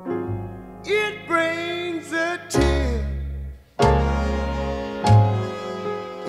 [0.00, 2.38] It brings a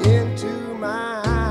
[0.04, 1.49] into my eyes.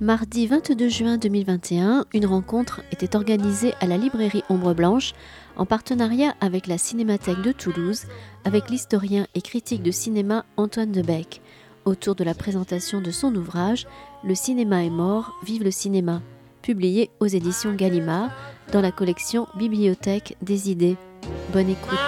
[0.00, 5.12] Mardi 22 juin 2021, une rencontre était organisée à la librairie Ombre Blanche
[5.56, 8.06] en partenariat avec la Cinémathèque de Toulouse,
[8.44, 11.40] avec l'historien et critique de cinéma Antoine Debec,
[11.86, 13.86] autour de la présentation de son ouvrage
[14.22, 16.20] Le cinéma est mort, vive le cinéma,
[16.60, 18.30] publié aux éditions Gallimard
[18.72, 20.96] dans la collection Bibliothèque des idées.
[21.52, 21.98] Bonne écoute.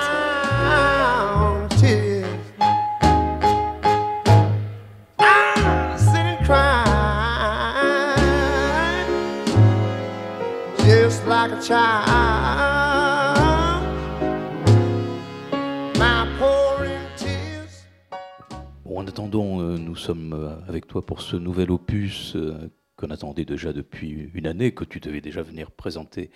[18.99, 23.45] En attendant, euh, nous sommes euh, avec toi pour ce nouvel opus euh, qu'on attendait
[23.45, 26.31] déjà depuis une année, que tu devais déjà venir présenter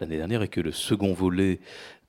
[0.00, 1.60] l'année dernière, et que le second volet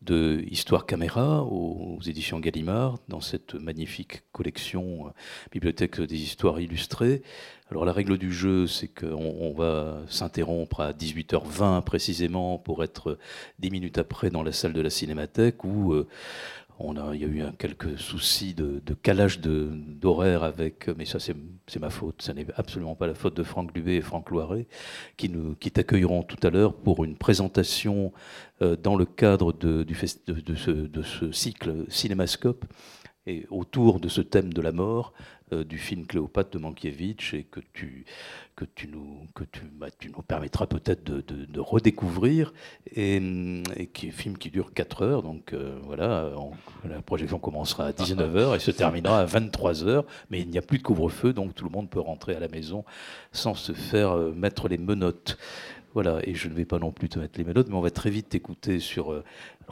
[0.01, 5.13] de Histoire Caméra aux, éditions Gallimard, dans cette magnifique collection
[5.51, 7.21] Bibliothèque des histoires illustrées.
[7.69, 13.19] Alors la règle du jeu, c'est qu'on on va s'interrompre à 18h20 précisément pour être
[13.59, 15.93] 10 minutes après dans la salle de la Cinémathèque où
[16.79, 21.79] on a, il y a eu quelques soucis de, calage d'horaire avec, mais ça c'est
[21.79, 24.67] ma faute, ça n'est absolument pas la faute de Franck Dubé et Franck Loiret,
[25.17, 25.29] qui,
[25.71, 28.13] t'accueilleront tout à l'heure pour une présentation
[28.61, 32.65] euh, dans le cadre de, ce, de ce cycle Cinémascope
[33.27, 35.13] et autour de ce thème de la mort
[35.51, 38.05] du film Cléopâtre de Mankiewicz et que tu,
[38.55, 42.53] que tu, nous, que tu, bah, tu nous permettras peut-être de, redécouvrir
[42.95, 43.19] et,
[43.93, 45.23] qui est un film qui dure 4 heures.
[45.23, 46.31] Donc euh, voilà
[46.87, 50.77] la projection commencera à 19h et se terminera à 23h mais il n'y a plus
[50.77, 52.83] de couvre-feu donc tout le monde peut rentrer à la maison
[53.31, 55.37] sans se faire euh, mettre les menottes.
[55.93, 57.89] Voilà, et je ne vais pas non plus te mettre les menottes, mais on va
[57.89, 59.23] très vite t'écouter sur euh,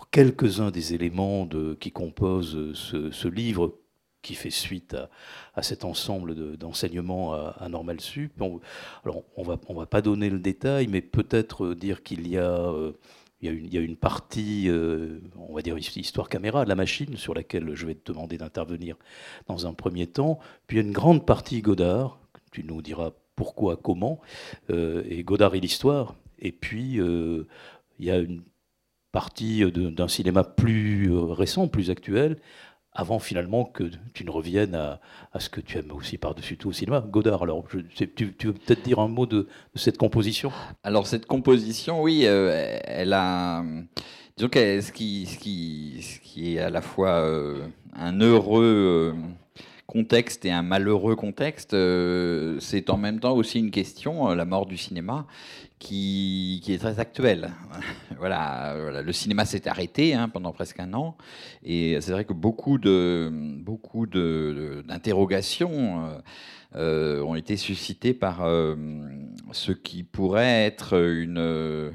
[0.09, 3.75] quelques-uns des éléments de, qui composent euh, ce livre
[4.23, 5.09] qui fait suite à,
[5.57, 8.31] à cet ensemble de- d'enseignements à, à Normal Sup.
[8.39, 8.61] On,
[9.03, 12.37] alors, on va, on va pas donner le détail, mais peut-être euh, dire qu'il y
[12.37, 12.93] a, euh,
[13.41, 17.33] y une, y a une partie, euh, on va dire histoire caméra, la machine, sur
[17.33, 18.95] laquelle je vais te demander d'intervenir
[19.47, 20.39] dans un premier temps.
[20.67, 22.19] Puis il y a une grande partie Godard,
[22.51, 24.19] tu nous diras pourquoi, comment,
[24.69, 26.15] euh, et Godard et l'histoire.
[26.39, 27.47] Et puis, euh,
[27.97, 28.43] il y a une
[29.11, 32.37] partie d'un cinéma plus euh, récent, plus actuel,
[32.97, 34.99] avant finalement que tu ne reviennes à,
[35.39, 36.99] ce que tu aimes aussi par-dessus tout au cinéma.
[36.99, 40.51] Godard, alors, tu, veux peut-être dire un mot de, cette composition?
[40.83, 43.63] Alors cette composition, oui, euh, elle a,
[44.35, 46.01] disons que ce qui,
[46.37, 51.75] est à la fois euh, un heureux euh, contexte et un malheureux contexte,
[52.59, 55.27] c'est en même temps aussi une question, la mort du cinéma,
[55.79, 57.51] qui, est très actuelle.
[58.17, 61.17] voilà, le cinéma s'est arrêté hein, pendant presque un an,
[61.63, 66.05] et c'est vrai que beaucoup de, beaucoup de, de- d'interrogations.
[66.05, 66.19] euh,
[66.75, 68.75] euh, ont été suscités par euh,
[69.53, 71.91] ce qui pourrait être une, euh,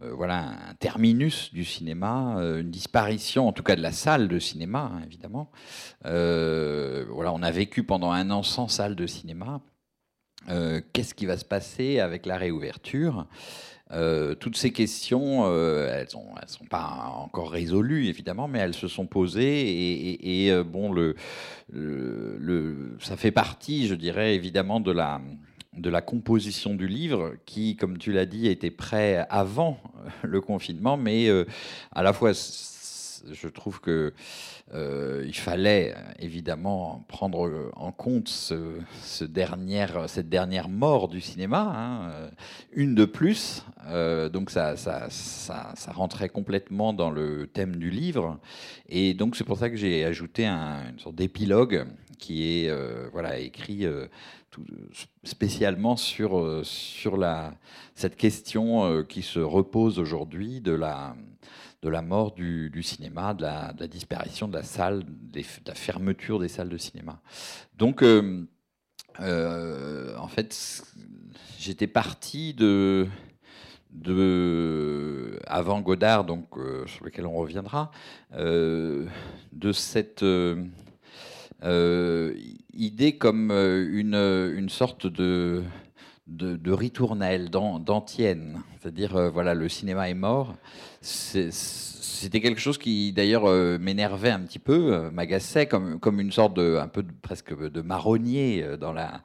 [0.00, 4.90] voilà, un terminus du cinéma, une disparition, en tout cas de la salle de cinéma,
[4.94, 5.50] hein, évidemment.
[6.02, 9.60] Voilà, on a vécu pendant un an sans salle de cinéma.
[10.48, 13.26] Euh, Qu'est-ce qui va se passer avec la réouverture?
[13.92, 18.88] Euh, toutes ces questions, euh, elles ne sont pas encore résolues, évidemment, mais elles se
[18.88, 20.46] sont posées.
[20.46, 20.94] Et, bon,
[23.00, 25.20] ça fait partie, je dirais, évidemment, de la,
[26.00, 29.78] composition du livre, qui, comme tu l'as dit, était prêt avant
[30.22, 31.28] le confinement, mais
[31.92, 34.12] à la fois, je trouve que
[34.74, 42.30] euh, il fallait évidemment prendre euh, en compte cette dernière mort du cinéma, hein,
[42.72, 43.64] une de plus.
[43.86, 44.74] Euh, donc ça,
[45.92, 48.40] rentrait complètement dans le thème du livre.
[48.88, 51.86] Et donc c'est pour ça que j'ai ajouté un- une sorte d'épilogue
[52.18, 52.70] qui est
[53.38, 53.86] écrit
[55.22, 56.64] spécialement sur,
[57.94, 61.14] cette question qui se repose aujourd'hui de la,
[61.86, 66.48] de la mort du, cinéma, de la, disparition de la salle, de la fermeture des
[66.48, 67.20] salles de cinéma.
[67.78, 68.44] Donc, euh,
[69.20, 70.82] euh, en fait,
[71.60, 73.06] j'étais parti de,
[75.46, 77.92] avant Godard, donc euh, sur lequel on reviendra,
[78.32, 79.06] de
[79.72, 80.24] cette
[82.74, 84.14] idée comme une,
[84.56, 85.62] une sorte de
[86.26, 88.60] de, de ritournelle, d'an- d'antienne.
[88.80, 90.54] C'est-à-dire, euh, voilà, le cinéma est mort.
[91.00, 96.32] C'était quelque chose qui, d'ailleurs, euh, m'énervait un petit peu, euh, m'agaçait, comme, comme une
[96.32, 99.22] sorte de, un peu presque de marronnier dans la,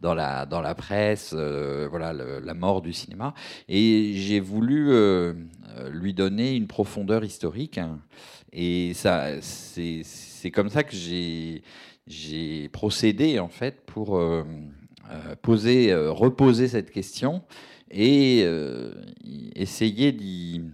[0.00, 3.34] dans la, dans la presse, voilà, la mort du cinéma.
[3.68, 4.92] Et j'ai voulu
[5.90, 7.80] lui donner une profondeur historique.
[8.52, 10.94] Et c'est comme ça que
[12.06, 14.20] j'ai procédé en fait pour
[15.42, 17.42] poser, euh, reposer cette question
[17.90, 18.92] et euh,
[19.54, 20.64] essayer d'y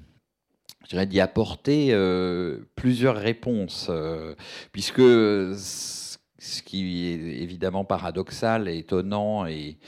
[1.21, 4.35] apporter euh, plusieurs réponses, euh,
[4.73, 9.79] puisque ce qui est évidemment paradoxal étonnant et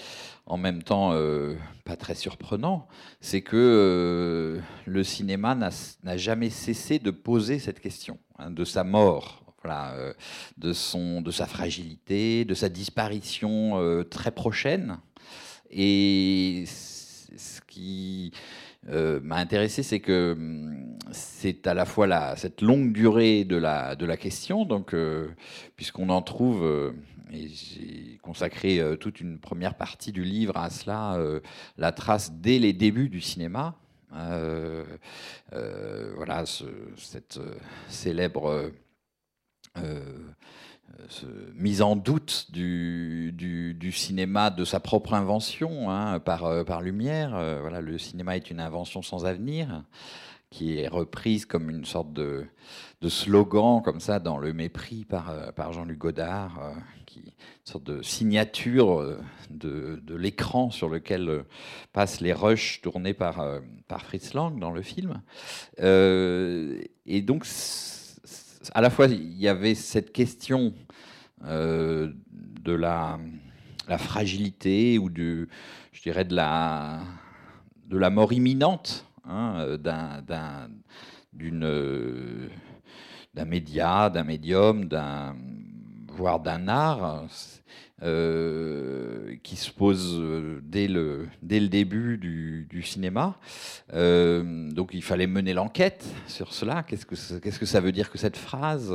[0.47, 1.55] en même temps euh,
[1.85, 2.87] pas très surprenant,
[3.21, 5.71] c'est que euh, le cinéma n'a
[6.03, 9.42] n'a jamais cessé de poser cette question hein, de sa mort.
[9.63, 10.13] Voilà, euh,
[10.59, 14.99] de, son, de sa fragilité, de sa disparition euh, très prochaine.
[15.71, 18.33] Et ce qui
[18.89, 23.57] euh, m'a intéressé, c'est que hum, c'est à la fois la, cette longue durée de
[23.57, 24.95] la, de la question, donc
[25.77, 26.93] puisqu'on en trouve,
[27.33, 31.19] et j'ai consacré toute une première partie du livre à cela,
[31.79, 33.77] la trace dès les débuts du cinéma.
[35.51, 36.65] Voilà, ce-
[36.97, 37.41] cette
[37.89, 38.71] célèbre
[41.09, 47.35] ce- mise en doute du, cinéma de sa propre invention hein, par, euh, par Lumière.
[47.35, 49.85] Euh, voilà, le cinéma est une invention sans avenir
[50.51, 52.47] qui est reprise comme une sorte de,
[53.09, 56.73] slogan comme ça dans le mépris par, euh, par Jean-Luc Godard, euh,
[57.07, 59.19] qui une sorte de signature euh,
[59.51, 61.43] de, l'écran sur lequel euh,
[61.93, 65.23] passent les rushs tournés par, euh, par Fritz Lang dans le film.
[65.81, 67.47] Euh, et donc,
[68.75, 70.73] à la fois, il y avait cette question
[71.45, 72.13] euh,
[72.63, 73.19] de la,
[73.99, 75.49] fragilité ou du,
[75.93, 77.01] je dirais, de la,
[77.87, 80.69] de la mort imminente hein, d'un, d'un
[83.45, 85.37] média, d'un médium, d'un,
[86.17, 87.27] voire d'un art.
[88.03, 93.37] euh, qui se pose euh, dès le, dès le début du, cinéma.
[93.93, 96.83] Euh, donc il fallait mener l'enquête sur cela.
[96.83, 98.93] Qu'est-ce que, ça- qu'est-ce que ça veut dire que cette phrase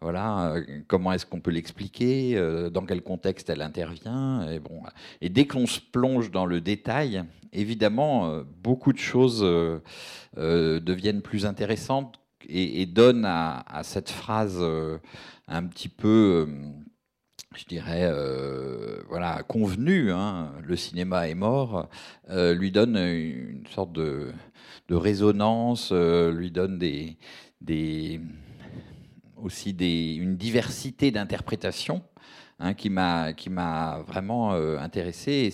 [0.00, 0.54] voilà,
[0.88, 2.38] comment est-ce qu'on peut l'expliquer
[2.72, 4.82] Dans quel contexte elle intervient Et, bon,
[5.20, 7.22] et dès qu'on se plonge dans le détail,
[7.52, 9.40] évidemment, beaucoup de choses
[10.36, 14.98] deviennent plus intéressantes et, donnent à, cette phrase euh,
[15.48, 16.70] un petit peu, euh,
[17.54, 20.10] je dirais, euh, voilà, convenue.
[20.12, 21.88] hein, le cinéma est mort,
[22.30, 24.32] euh, lui donne une sorte de,
[24.88, 27.16] de résonance, lui donne des,
[27.60, 28.20] des
[29.36, 32.02] aussi des, une diversité d'interprétations
[32.58, 35.52] hein, qui m'a qui m'a vraiment intéressé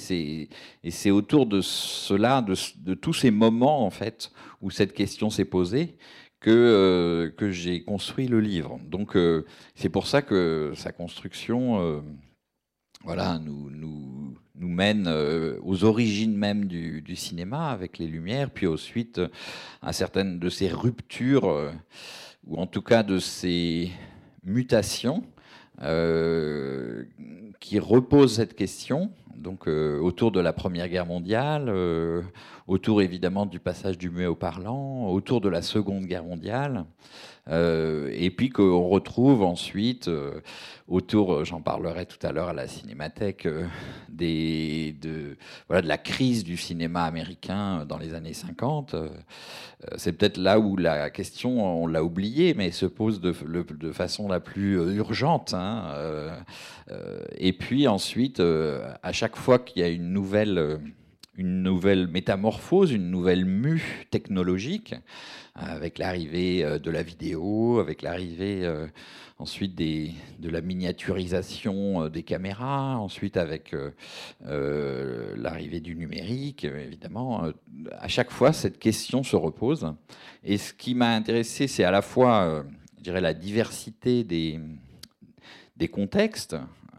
[0.84, 4.30] et c'est autour de cela de, de tous ces moments en fait
[4.60, 5.96] où cette question s'est posée
[6.42, 8.78] que euh, que j'ai construit le livre.
[8.84, 12.00] Donc euh, c'est pour ça que sa construction euh,
[13.04, 15.08] voilà nous nous nous mène
[15.62, 19.20] aux origines même du, du cinéma avec les lumières puis ensuite
[19.80, 21.72] à certaines de ces ruptures
[22.46, 23.90] ou en tout cas de ces
[24.44, 25.24] mutations
[27.60, 32.22] qui reposent cette question, donc euh, autour de la Première Guerre mondiale, euh,
[32.66, 36.84] autour évidemment du passage du muet au parlant, autour de la Seconde Guerre mondiale,
[37.48, 40.40] euh, et puis qu'on retrouve ensuite euh,
[40.92, 43.48] autour, euh, j'en parlerai tout à l'heure à la Cinémathèque,
[44.10, 45.36] de,
[45.68, 48.94] la crise du cinéma américain dans les années 50.
[48.94, 53.32] euh, euh, C'est peut-être là où la question, on l'a oubliée, mais se pose de,
[53.92, 55.54] façon la plus urgente.
[55.54, 55.94] hein,
[57.36, 60.80] et puis ensuite, à chaque fois qu'il y a une nouvelle,
[61.36, 64.94] une nouvelle métamorphose, une nouvelle mue technologique,
[65.54, 68.86] avec l'arrivée euh, de la vidéo, avec l'arrivée euh,
[69.38, 73.74] ensuite des, de la miniaturisation euh, des caméras, ensuite avec
[74.40, 77.52] l'arrivée du numérique, évidemment.
[77.92, 79.92] à chaque fois, cette question se repose.
[80.44, 82.64] Et ce qui m'a intéressé, c'est à la fois,
[82.98, 84.58] je dirais, la diversité des
[85.88, 86.56] contextes,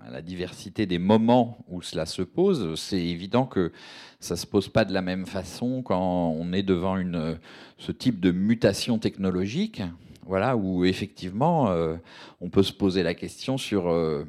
[0.10, 2.79] la diversité des moments où cela se pose.
[2.79, 3.72] C'est évident que
[4.19, 7.38] ça se pose pas de la même façon quand on est devant une,
[7.77, 9.81] ce type de mutation technologique,
[10.25, 11.95] voilà, où effectivement euh,
[12.41, 14.24] on peut se poser la question sur euh,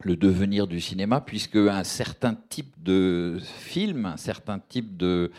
[0.00, 5.30] le devenir du cinéma, puisque un certain type de film, un certain type de,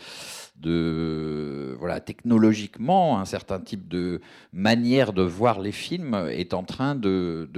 [1.78, 4.20] voilà, technologiquement, un certain type de
[4.52, 7.48] manière de voir les films est en train de,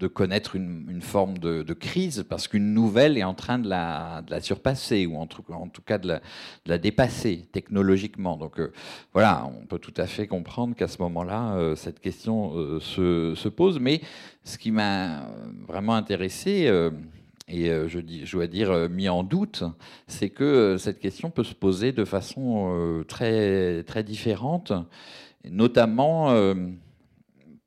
[0.00, 5.06] de connaître une, forme de, crise parce qu'une nouvelle est en train de la, surpasser
[5.06, 5.42] ou en tout,
[5.84, 6.18] cas de
[6.66, 8.36] la, dépasser technologiquement.
[8.36, 8.72] Donc euh,
[9.12, 13.34] voilà, on peut tout à fait comprendre qu'à ce moment-là, euh, cette question euh, se,
[13.36, 13.78] se pose.
[13.78, 14.00] Mais
[14.42, 15.26] ce qui m'a
[15.68, 16.70] vraiment intéressé,
[17.48, 19.64] et je, je dois dire mis en doute,
[20.06, 24.72] c'est que cette question peut se poser de façon très, très différente,
[25.44, 26.32] notamment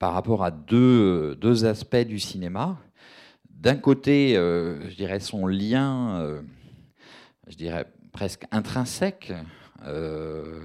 [0.03, 2.77] par rapport à deux, aspects du cinéma.
[3.49, 6.41] D'un côté, euh, je dirais son lien, euh,
[7.47, 9.31] je dirais presque intrinsèque,
[9.85, 10.59] euh,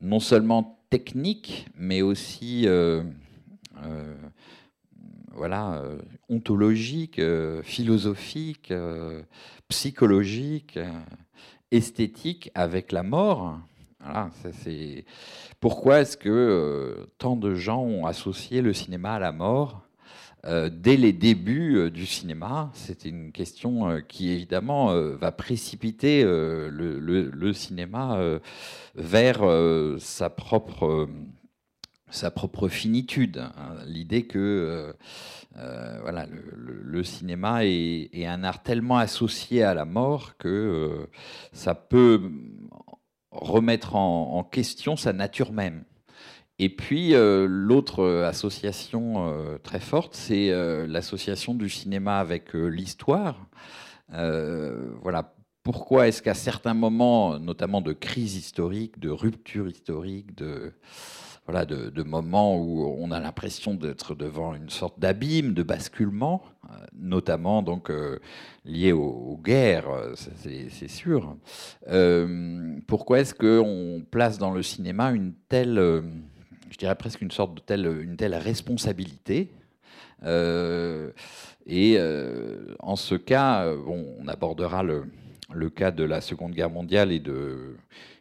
[0.00, 2.66] non seulement technique, mais aussi
[5.32, 5.82] voilà,
[6.30, 7.20] ontologique,
[7.62, 8.72] philosophique,
[9.68, 10.78] psychologique,
[11.70, 13.60] esthétique avec la mort.
[14.04, 14.30] Voilà,
[14.64, 15.04] c'est
[15.60, 19.82] pourquoi est-ce que euh, tant de gens ont associé le cinéma à la mort
[20.44, 22.70] euh, dès les débuts euh, du cinéma?
[22.74, 28.18] C'était une question qui évidemment va précipiter le, cinéma
[28.96, 29.42] vers
[30.00, 31.08] sa propre
[32.10, 33.38] sa propre finitude.
[33.38, 33.76] hein.
[33.86, 34.94] L'idée que
[35.54, 41.08] voilà, le, cinéma est, un art tellement associé à la mort que
[41.52, 42.20] ça peut
[43.32, 45.84] remettre en, question sa nature même.
[46.58, 53.46] Et puis euh, l'autre association euh, très forte, c'est euh, l'association du cinéma avec l'histoire.
[54.10, 55.34] Voilà.
[55.62, 60.72] Pourquoi est-ce qu'à certains moments, notamment de crise historique, de rupture historique, de,
[61.46, 66.42] voilà, de, moments où on a l'impression d'être devant une sorte d'abîme, de basculement,
[67.02, 68.18] notamment donc euh,
[68.64, 71.36] lié aux, guerres, euh, c'est sûr.
[71.88, 76.02] Euh, pourquoi est-ce qu'on place dans le cinéma une telle, euh,
[76.70, 79.50] je dirais presque une sorte de telle, responsabilité
[80.24, 81.98] Et
[82.80, 87.76] en ce cas, bon, on abordera le, cas de la Seconde Guerre mondiale et de,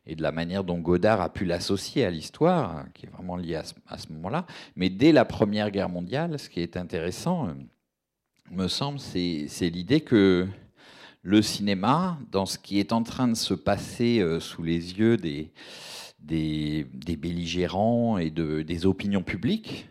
[0.07, 3.37] et de la manière dont Godard a pu l'associer à l'histoire, hein, qui est vraiment
[3.37, 4.47] liée à ce, moment-là.
[4.75, 7.49] Mais dès la Première Guerre mondiale, ce qui est intéressant,
[8.51, 10.45] me semble, c'est l'idée que
[11.23, 15.17] le cinéma, dans ce qui est en train de se passer euh, sous les yeux
[15.17, 15.51] des,
[16.19, 19.87] des, belligérants et de, des opinions publiques,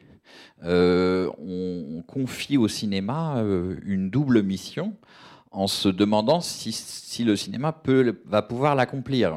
[0.62, 4.94] euh, on, on confie au cinéma euh, une double mission
[5.52, 9.36] en se demandant si, le cinéma peut, va pouvoir l'accomplir.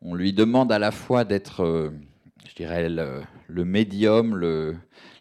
[0.00, 1.92] On lui demande à la fois d'être,
[2.48, 4.74] je dirais, le médium, le,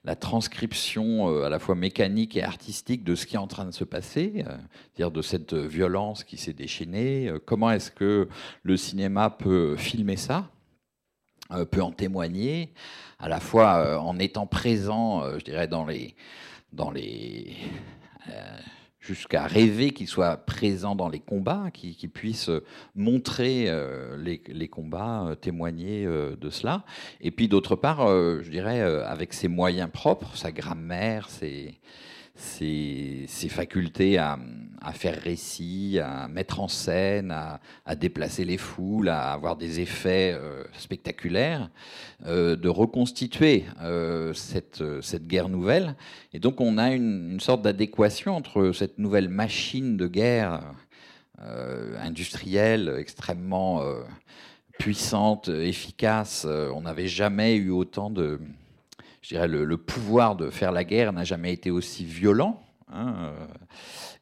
[0.06, 3.66] la transcription euh, à la fois mécanique et artistique de ce qui est en train
[3.66, 4.58] de se passer, euh,
[4.94, 7.30] c'est-à-dire de cette violence qui s'est déchaînée.
[7.30, 8.28] Euh, comment est-ce que
[8.64, 10.50] le cinéma peut filmer ça,
[11.70, 12.74] peut en témoigner,
[13.20, 16.16] à la fois en étant présent, je dirais, dans les,
[16.72, 17.56] dans les
[19.04, 22.50] jusqu'à rêver qu'il soit présent dans les combats, qu'il puisse
[22.96, 26.86] montrer euh, les, combats, euh, témoigner euh, de cela.
[27.20, 31.76] Et puis d'autre part, euh, je dirais, euh, avec ses moyens propres, sa grammaire, ses,
[32.44, 34.38] ses, facultés à,
[34.94, 40.64] faire récit, à mettre en scène, à, déplacer les foules, à avoir des effets euh,
[40.78, 41.70] spectaculaires,
[42.26, 45.96] euh, de reconstituer euh, cette, cette guerre nouvelle.
[46.34, 50.62] Et donc on a une, sorte d'adéquation entre cette nouvelle machine de guerre
[52.00, 53.84] industrielle extrêmement
[54.80, 56.46] puissante, efficace.
[56.46, 58.40] On n'avait jamais eu autant de...
[59.24, 62.62] Je dirais le, pouvoir de faire la guerre n'a jamais été aussi violent.
[62.92, 63.46] hein, euh,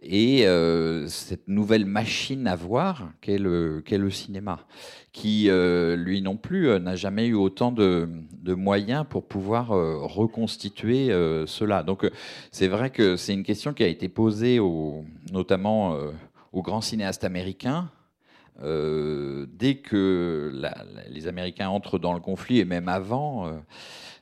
[0.03, 3.81] et euh, cette nouvelle machine à voir qu'est le,
[4.11, 4.59] cinéma,
[5.11, 8.07] qui, euh, lui non plus, n'a jamais eu autant de,
[8.45, 11.07] moyens pour pouvoir reconstituer
[11.47, 11.81] cela.
[11.81, 12.07] Donc
[12.51, 14.59] c'est vrai que c'est une question qui a été posée
[15.31, 15.97] notamment
[16.51, 17.89] aux grands cinéastes américains.
[18.59, 20.53] Dès que
[21.09, 23.61] les Américains entrent dans le conflit, et même avant,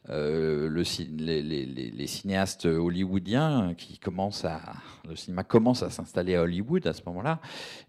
[0.10, 0.84] euh, euh,
[1.20, 4.62] les, cinéastes hollywoodiens qui commencent à
[5.08, 7.40] le cinéma commence à s'installer à Hollywood à ce moment-là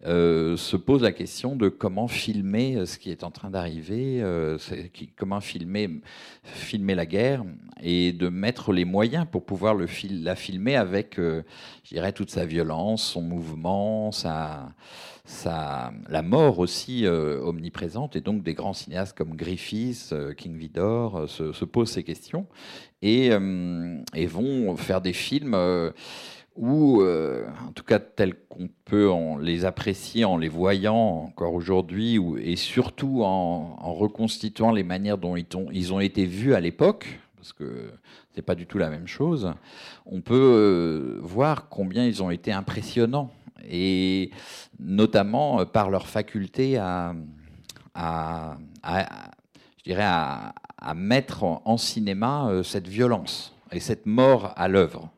[0.06, 4.58] euh, se pose la question de comment filmer ce qui est en train d'arriver, euh,
[5.16, 6.00] comment filmer
[6.42, 7.44] filmer la guerre
[7.82, 11.42] et de mettre les moyens pour pouvoir la filmer avec, euh,
[11.84, 14.70] je dirais, toute sa violence, son mouvement, sa,
[15.44, 18.16] la mort aussi euh, omniprésente.
[18.16, 22.02] Et donc des grands cinéastes comme Griffiths, euh, King Vidor euh, se, se posent ces
[22.02, 22.46] questions
[23.02, 23.30] et,
[24.26, 25.56] vont faire des films.
[26.56, 31.54] où, euh, en tout cas tels qu'on peut en les apprécier en les voyant encore
[31.54, 37.20] aujourd'hui, ou- et surtout en, reconstituant les manières dont ils ont, été vus à l'époque,
[37.36, 37.92] parce que
[38.34, 39.52] c'est pas du tout la même chose,
[40.04, 43.30] on peut voir combien ils ont été impressionnants,
[43.68, 44.30] et
[44.78, 47.14] notamment par leur faculté à,
[47.94, 50.54] je dirais à,
[50.94, 55.10] mettre en cinéma cette violence et cette mort à l'œuvre.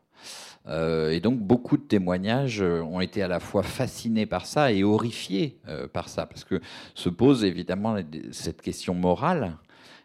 [0.67, 4.71] Euh, et donc beaucoup de témoignages euh, ont été à la fois fascinés par ça
[4.71, 6.61] et horrifiés euh, par ça, parce que
[6.95, 7.97] se pose évidemment
[8.31, 9.57] cette question morale.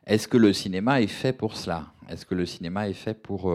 [0.07, 1.87] Est-ce que le cinéma est fait pour cela?
[2.09, 3.53] Est-ce que le cinéma est fait pour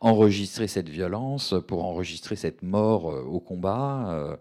[0.00, 4.38] enregistrer cette violence, pour enregistrer cette mort au combat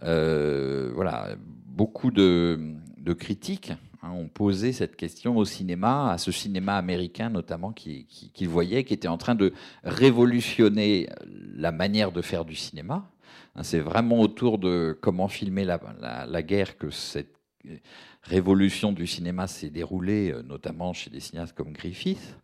[0.00, 1.36] Voilà,
[1.66, 2.58] beaucoup de,
[3.18, 3.72] critiques
[4.04, 8.84] Hein, ont posé cette question au cinéma, à ce cinéma américain notamment, qu'ils qui, voyaient,
[8.84, 11.08] qui était en train de révolutionner
[11.54, 13.10] la manière de faire du cinéma.
[13.56, 17.34] Hein, c'est vraiment autour de comment filmer la, guerre que cette
[18.22, 22.36] révolution du cinéma s'est déroulée, euh, notamment chez des cinéastes comme Griffith,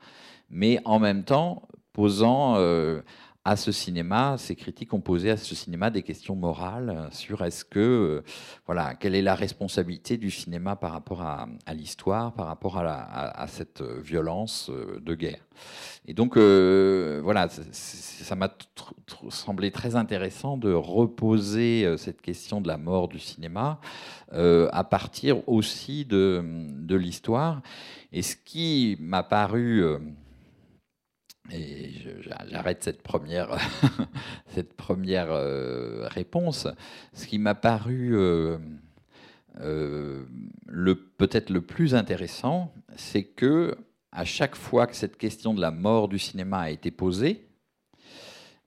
[0.51, 3.01] mais en même temps posant euh,
[3.45, 7.65] à ce cinéma, ces critiques ont posé à ce cinéma des questions morales sur est-ce
[7.65, 8.23] que, euh,
[8.67, 13.83] voilà, quelle est la responsabilité du cinéma par rapport à, l'histoire, par rapport à, cette
[13.83, 15.41] violence euh, de guerre.
[16.07, 18.51] Et donc, voilà, ça m'a
[19.31, 23.79] semblé très intéressant de reposer cette question de la mort du cinéma
[24.33, 27.63] à partir aussi de l'histoire.
[28.13, 29.85] Et ce qui m'a paru
[31.53, 31.91] et
[32.49, 33.57] j'arrête cette première,
[34.47, 36.69] cette première euh, réponse.
[37.13, 38.59] Ce qui m'a paru euh,
[39.61, 40.25] euh,
[40.67, 43.77] le, peut-être le plus intéressant, c'est que
[44.13, 47.47] à chaque fois que cette question de la mort du cinéma a été posée,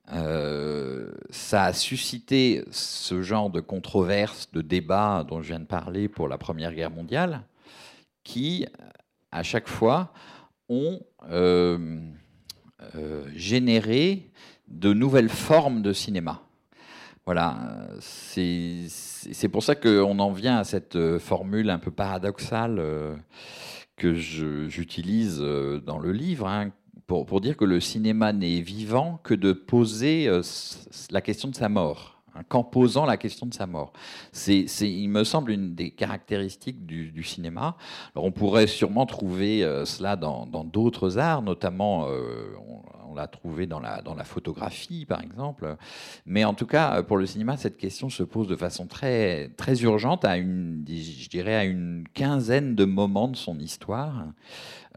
[0.06, 6.28] ça a suscité ce genre de controverse, de débat dont je viens de parler pour
[6.28, 7.42] la Première Guerre mondiale,
[8.24, 8.66] qui,
[9.32, 10.14] à chaque fois,
[10.70, 11.00] ont
[13.36, 14.30] générer
[14.68, 16.42] de nouvelles formes de cinéma.
[17.26, 23.16] Voilà, c'est pour ça qu'on en vient à cette euh, formule un peu paradoxale euh,
[23.96, 26.72] que j'utilise dans le livre, hein,
[27.08, 30.30] pour, pour, dire que le cinéma n'est vivant que de poser
[31.12, 32.13] la question de sa mort.
[32.36, 33.94] Hein, qu'en posant la question de sa mort.
[34.32, 37.78] C'est, il me semble, une des caractéristiques du, cinéma.
[38.16, 42.56] Alors on pourrait sûrement trouver euh, cela dans, d'autres arts, notamment euh,
[43.08, 45.78] on, l'a trouvé dans la, dans la photographie, par exemple.
[46.26, 49.84] Mais en tout cas, pour le cinéma, cette question se pose de façon très, très
[49.84, 54.26] urgente, à une, je dirais à une quinzaine de moments de son histoire.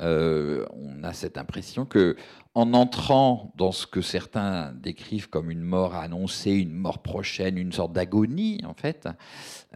[0.00, 2.16] Euh, on a cette impression que
[2.54, 7.72] en entrant dans ce que certains décrivent comme une mort annoncée, une mort prochaine, une
[7.72, 9.09] sorte d'agonie, en fait,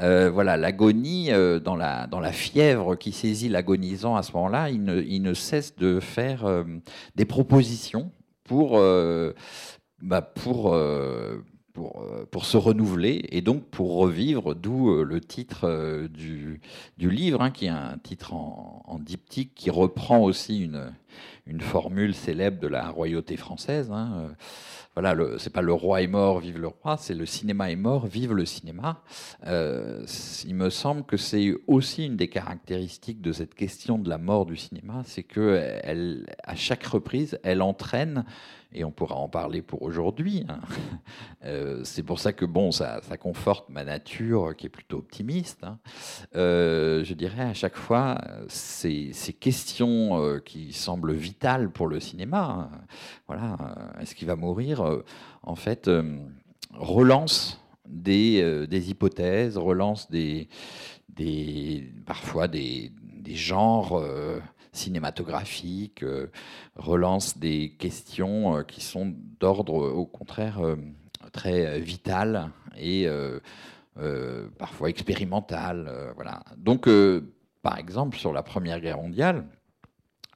[0.00, 4.70] euh, voilà, l'agonie, euh, dans, la, dans la fièvre qui saisit l'agonisant à ce moment-là,
[4.70, 6.64] il ne, cesse de faire
[7.16, 8.10] des propositions
[8.44, 8.80] pour,
[10.00, 10.74] bah, pour,
[11.72, 16.60] pour, pour, se renouveler et donc pour revivre, d'où le titre du,
[16.98, 20.70] du, livre, hein, qui est un titre en, en diptyque qui reprend aussi
[21.46, 23.90] une formule célèbre de la royauté française.
[23.90, 24.12] Hein.
[24.16, 24.28] Euh,
[24.94, 28.06] voilà, c'est pas le roi est mort, vive le roi, c'est le cinéma est mort,
[28.06, 29.02] vive le cinéma.
[29.46, 30.04] Euh,
[30.44, 34.46] il me semble que c'est aussi une des caractéristiques de cette question de la mort
[34.46, 38.24] du cinéma, c'est que elle, à chaque reprise, elle entraîne
[38.72, 40.44] et on pourra en parler pour aujourd'hui.
[40.48, 40.60] Hein.
[41.42, 45.64] Euh, c'est pour ça que bon, ça, conforte ma nature qui est plutôt optimiste.
[45.64, 45.78] Hein.
[46.36, 52.70] Euh, je dirais à chaque fois ces, questions euh, qui semblent vitales pour le cinéma.
[52.70, 52.78] Hein.
[53.26, 53.56] Voilà,
[54.02, 55.02] est-ce qu'il va mourir
[55.42, 55.90] En fait,
[56.74, 60.46] relance des, des, hypothèses, relance des,
[61.08, 63.98] des parfois des, des genres
[64.72, 66.28] cinématographique, euh,
[66.76, 70.76] relance des questions euh, qui sont d'ordre, au contraire, euh,
[71.32, 73.06] très vital et
[74.58, 76.12] parfois expérimental.
[76.14, 76.42] voilà.
[76.56, 76.88] Donc,
[77.62, 79.44] par exemple, sur la Première Guerre mondiale,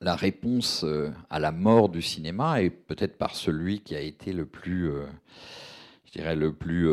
[0.03, 0.85] la réponse
[1.31, 4.93] à la mort du cinéma est peut-être par celui qui a été le plus,
[6.05, 6.91] je dirais, le plus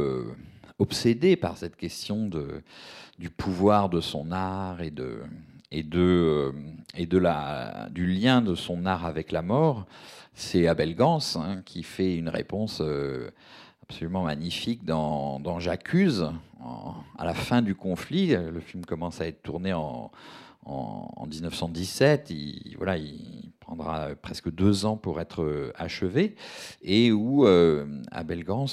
[0.79, 2.63] obsédé par cette question de,
[3.19, 5.21] du pouvoir de son art et de,
[5.71, 6.51] et, de, euh,
[6.95, 9.85] et de la, du lien de son art avec la mort,
[10.33, 13.31] c'est Abel Gans hein, qui fait une réponse euh,
[13.83, 16.29] absolument magnifique dans, dans J'accuse,
[17.17, 18.27] à la fin du conflit.
[18.27, 20.11] Le film commence à être tourné en,
[20.65, 22.29] en, 1917.
[22.29, 26.35] Il, voilà, il prendra presque deux ans pour être achevé,
[26.83, 28.67] et où euh, Abel Gans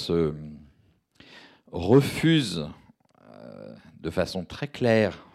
[1.72, 2.68] refuse
[4.00, 5.27] de façon très claire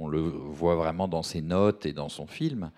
[0.00, 2.70] on le voit vraiment dans ses notes et dans son film,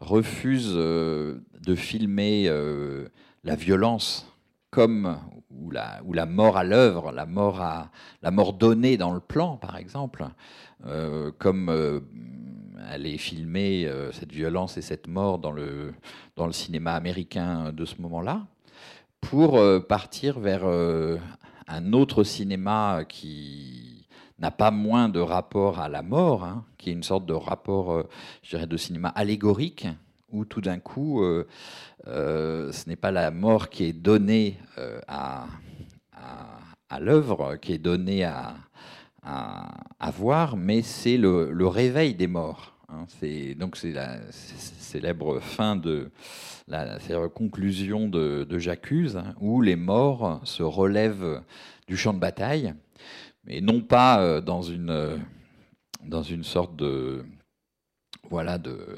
[0.00, 3.08] refuse euh, de filmer euh,
[3.44, 4.26] la violence
[4.70, 5.18] comme
[5.50, 10.24] ou la, mort à l'œuvre, la mort donnée dans le plan, par exemple,
[10.86, 11.68] euh, comme
[12.90, 15.92] elle est filmée cette violence et cette mort dans le
[16.52, 18.46] cinéma américain de ce moment-là,
[19.20, 20.64] pour partir vers
[21.66, 23.89] un autre cinéma qui
[24.40, 27.92] n'a pas moins de rapport à la mort, hein, qui est une sorte de rapport,
[27.92, 28.08] euh,
[28.42, 29.86] je dirais, de cinéma allégorique,
[30.32, 31.46] où tout d'un coup, euh,
[32.06, 34.56] euh, ce n'est pas la mort qui est donnée
[35.08, 35.46] à,
[37.00, 38.54] l'œuvre, qui est donnée à,
[40.14, 42.74] voir, mais c'est le, réveil des morts.
[42.88, 43.06] hein.
[43.20, 46.10] C'est donc c'est la célèbre fin de
[46.68, 46.98] la
[47.34, 51.42] conclusion de, de J'accuse, hein, où les morts se relèvent
[51.88, 52.74] du champ de bataille,
[53.50, 55.16] mais non pas euh, dans une euh,
[56.04, 57.24] dans une sorte de
[58.30, 58.96] voilà de,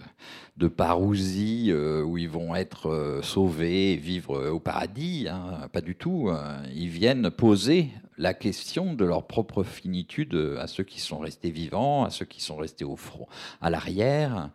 [0.59, 5.95] de parousie euh, où ils vont être sauvés et vivre au paradis, hein, pas du
[5.95, 6.29] tout.
[6.31, 6.63] hein.
[6.75, 7.89] Ils viennent poser
[8.19, 12.43] la question de leur propre finitude à ceux qui sont restés vivants, à ceux qui
[12.43, 13.27] sont restés au front,
[13.63, 14.51] à l'arrière.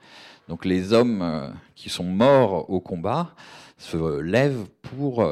[0.48, 3.34] Donc les hommes qui sont morts au combat
[3.78, 5.28] se lèvent pour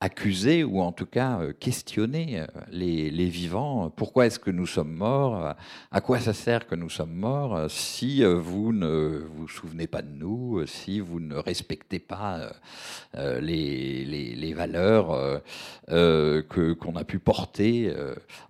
[0.00, 3.90] accuser ou en tout cas euh, questionner euh, les, vivants.
[3.90, 5.54] Pourquoi est-ce que nous sommes morts?
[5.90, 7.68] À quoi ça sert que nous sommes morts?
[7.68, 12.52] Si euh, vous ne vous souvenez pas de nous, si vous ne respectez pas
[13.14, 15.42] les, valeurs
[15.88, 17.92] que qu'on a pu porter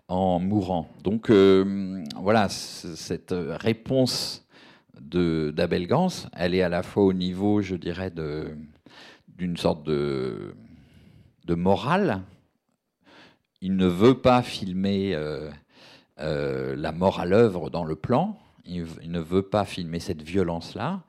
[0.08, 0.88] en mourant.
[1.02, 4.46] Donc voilà, cette réponse
[5.00, 8.12] d'Abel Gans, elle est à la fois au niveau, je dirais,
[9.36, 10.54] d'une sorte de
[11.48, 12.20] de morale.
[13.60, 15.50] Il ne veut pas filmer euh,
[16.20, 18.38] euh, la mort à l'œuvre dans le plan.
[18.66, 21.00] Il, ne veut pas filmer cette violence-là.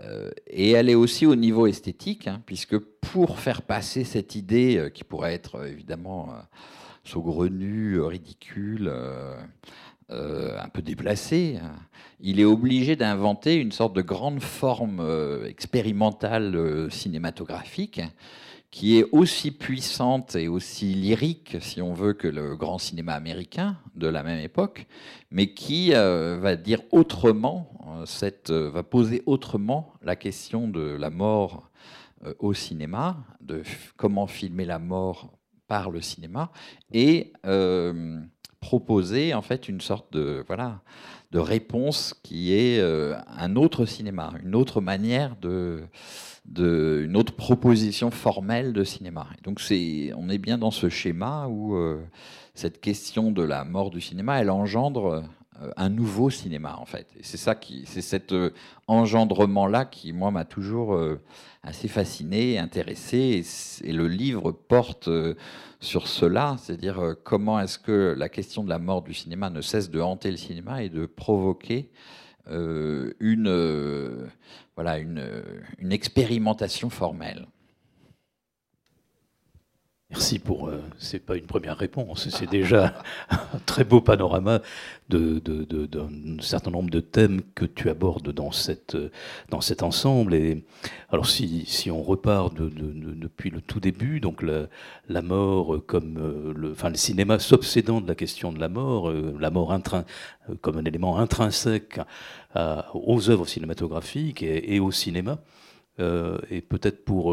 [0.00, 4.90] Euh, et elle est aussi au niveau esthétique, hein, puisque pour faire passer cette idée
[4.92, 6.28] qui pourrait être évidemment
[7.04, 8.92] saugrenue, ridicule,
[10.10, 11.58] un peu déplacée,
[12.20, 15.02] il est obligé d'inventer une sorte de grande forme
[15.46, 18.02] expérimentale cinématographique
[18.74, 23.76] qui est aussi puissante et aussi lyrique, si on veut, que le grand cinéma américain
[23.94, 24.88] de la même époque,
[25.30, 30.80] mais qui euh, va dire autrement, euh, cette, euh, va poser autrement la question de
[30.80, 31.70] la mort
[32.40, 33.62] au cinéma, de
[33.96, 35.30] comment filmer la mort
[35.68, 36.50] par le cinéma,
[36.90, 37.32] et
[38.58, 40.80] proposer en fait une sorte de voilà
[41.32, 45.82] de réponse qui est un autre cinéma, une autre manière de
[46.44, 49.26] de, une autre proposition formelle de cinéma.
[49.42, 52.02] Donc c'est, on est bien dans ce schéma où euh,
[52.54, 55.24] cette question de la mort du cinéma, elle engendre
[55.62, 57.06] euh, un nouveau cinéma en fait.
[57.22, 58.50] C'est ça qui, c'est cet euh,
[58.88, 60.98] engendrement là qui moi m'a toujours
[61.62, 63.42] assez fasciné, intéressé.
[63.82, 65.08] Et, le livre porte
[65.80, 69.90] sur cela, c'est-à-dire comment est-ce que la question de la mort du cinéma ne cesse
[69.90, 71.90] de hanter le cinéma et de provoquer
[72.50, 73.48] une,
[74.84, 77.46] voilà, une, euh, une expérimentation formelle.
[80.38, 80.68] Pour.
[80.68, 84.60] euh, c'est pas une première réponse, c'est déjà un très beau panorama
[85.08, 85.40] d'un
[86.40, 88.96] certain nombre de thèmes que tu abordes dans, cet
[89.82, 90.34] ensemble.
[90.34, 90.64] Et
[91.10, 96.16] alors, si, on repart de- de- de- depuis le tout début, donc la, mort comme
[96.18, 99.72] euh, le, enfin, le cinéma s'obsédant de la question de la mort, euh, la mort
[99.72, 100.04] intrin-
[100.50, 102.00] euh, comme un élément intrinsèque
[102.94, 105.38] aux œuvres cinématographiques et, au cinéma,
[105.98, 107.32] et peut-être pour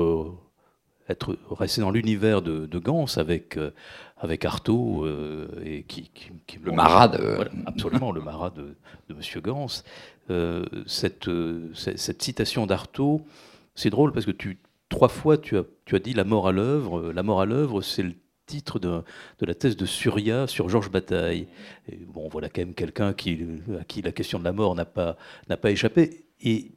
[1.12, 3.72] être resté dans l'univers de, de Gans avec euh,
[4.18, 8.76] avec Artaud euh, et qui, qui- qui- Le marat de- Voilà, absolument le marat de,
[9.10, 9.68] de Monsieur Gans.
[10.30, 13.22] Euh, cette, euh, cette cette citation d'Artaud,
[13.76, 16.52] c'est drôle parce que tu trois fois tu as tu as dit la mort à
[16.52, 17.12] l'œuvre.
[17.12, 18.14] La mort à l'œuvre, c'est le
[18.46, 19.02] titre de,
[19.40, 21.48] de la thèse de Surya sur Georges Bataille.
[21.92, 23.40] Et bon, voilà quand même quelqu'un qui,
[23.80, 25.16] à qui la question de la mort n'a pas,
[25.50, 26.26] n'a pas échappé.
[26.42, 26.72] Et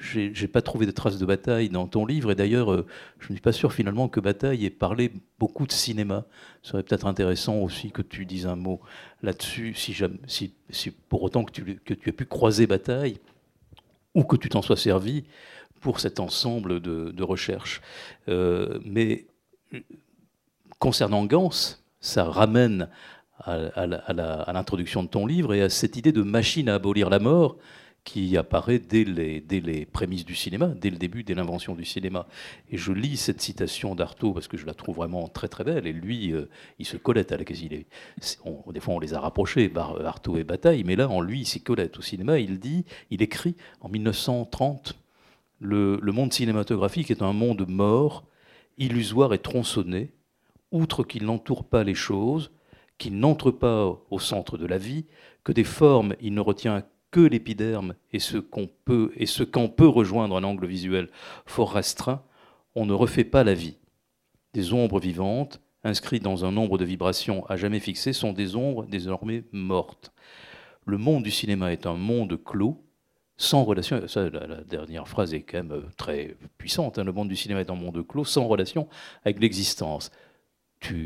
[0.00, 2.30] j'ai pas trouvé de traces de Bataille dans ton livre.
[2.30, 2.86] Et d'ailleurs, euh,
[3.18, 6.24] je ne suis pas sûr finalement que Bataille ait parlé beaucoup de cinéma.
[6.62, 8.80] Ce serait peut-être intéressant aussi que tu dises un mot
[9.22, 13.18] là-dessus, si, pour autant que tu, que aies pu croiser Bataille
[14.14, 15.24] ou que tu t'en sois servi
[15.80, 17.80] pour cet ensemble de, recherches.
[18.28, 19.26] Euh, mais
[19.74, 19.80] euh,
[20.78, 21.50] concernant Gans,
[22.00, 22.88] ça ramène
[23.42, 27.56] à l'introduction de ton livre et à cette idée de machine à abolir la mort
[28.04, 31.84] qui apparaît dès les, dès les prémices du cinéma, dès le début, dès l'invention du
[31.84, 32.26] cinéma.
[32.70, 35.86] Et je lis cette citation d'Artaud parce que je la trouve vraiment très très belle.
[35.86, 37.68] Et lui, euh, il se collette à la quasi.
[37.68, 41.46] des fois, on les a rapprochés, par Artaud et Bataille, mais là, en lui, il
[41.46, 42.38] s'y collette au cinéma.
[42.38, 44.94] Il dit, il écrit en 1930
[45.60, 48.24] le, le monde cinématographique est un monde mort,
[48.78, 50.10] illusoire et tronçonné,
[50.72, 52.50] outre qu'il n'entoure pas les choses,
[52.96, 55.04] qu'il n'entre pas au centre de la vie,
[55.44, 59.88] que des formes il ne retient que l'épiderme et ce qu'on peut et ce peut
[59.88, 61.08] rejoindre un angle visuel
[61.46, 62.22] fort restreint,
[62.74, 63.76] on ne refait pas la vie.
[64.54, 68.86] Des ombres vivantes, inscrites dans un nombre de vibrations à jamais fixées, sont des ombres
[68.86, 70.12] désormais mortes.
[70.86, 72.82] Le monde du cinéma est un monde clos,
[73.36, 74.06] sans relation.
[74.06, 76.98] Ça, la, dernière phrase est quand même euh, très puissante.
[76.98, 77.04] Hein.
[77.04, 78.88] le monde du cinéma est un monde clos, sans relation
[79.24, 80.10] avec l'existence.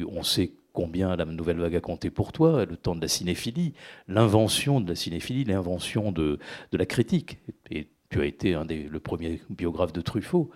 [0.09, 3.73] On sait combien la nouvelle vague a compté pour toi, le temps de la cinéphilie,
[4.09, 6.39] l'invention de la cinéphilie, l'invention de,
[6.73, 7.39] de, la critique.
[7.71, 10.51] Et tu as été un des, le premier biographe de Truffaut.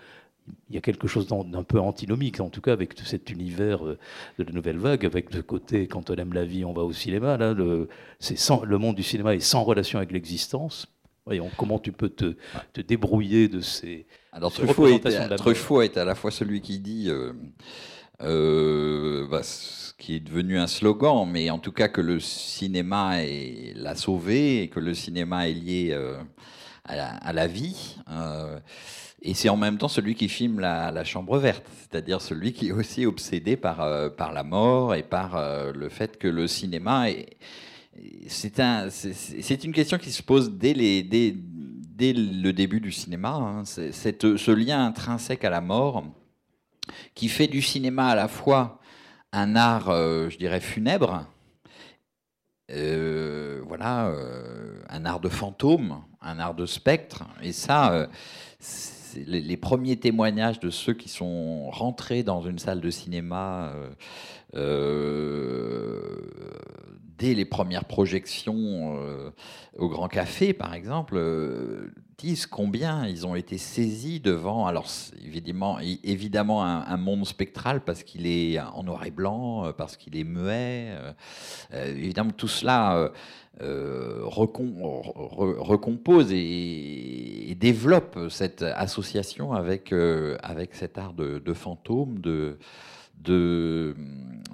[0.68, 3.98] Il y a quelque chose d'un peu antinomique, en tout cas, avec cet univers euh,
[4.38, 6.92] de la nouvelle vague, avec le côté quand on aime la vie, on va au
[6.92, 7.36] cinéma.
[7.36, 10.88] Là, le, sans, le monde du cinéma est sans relation avec l'existence.
[11.26, 12.34] Voyons, comment tu peux te,
[12.72, 14.06] te débrouiller de ces.
[14.32, 17.08] Alors, Truffaut, est, Truffaut est à la fois celui qui dit.
[17.08, 17.34] Euh,
[18.20, 23.18] euh, bah, ce qui est devenu un slogan, mais en tout cas que le cinéma
[23.74, 26.18] l'a sauvé et que le cinéma est lié euh,
[26.84, 27.96] à, la, vie.
[28.10, 28.58] Euh,
[29.22, 32.72] et c'est en même temps celui qui filme la, chambre verte, c'est-à-dire celui qui est
[32.72, 37.36] aussi obsédé par, par la mort et par le fait que le cinéma est.
[38.28, 43.30] C'est un, une question qui se pose dès le début du cinéma.
[43.30, 43.64] Hein.
[43.64, 46.04] ce lien intrinsèque à la mort
[47.14, 48.78] qui fait du cinéma à la fois
[49.32, 51.26] un art, euh, je dirais, funèbre,
[52.70, 57.24] euh, voilà, euh, un art de fantôme, un art de spectre.
[57.42, 58.08] Et ça,
[59.16, 63.72] les, premiers témoignages de ceux qui sont rentrés dans une salle de cinéma
[67.18, 68.98] dès les premières projections
[69.76, 71.18] au Grand Café, par exemple,
[72.50, 74.88] combien ils ont été saisis devant, alors
[75.22, 75.78] évidemment,
[76.64, 80.94] un, monde spectral parce qu'il est en noir et blanc, euh, parce qu'il est muet.
[81.72, 83.12] évidemment, tout cela
[85.60, 89.92] recompose et, développe cette association avec,
[90.42, 92.58] avec cet art de, de fantôme, de,
[93.22, 93.94] de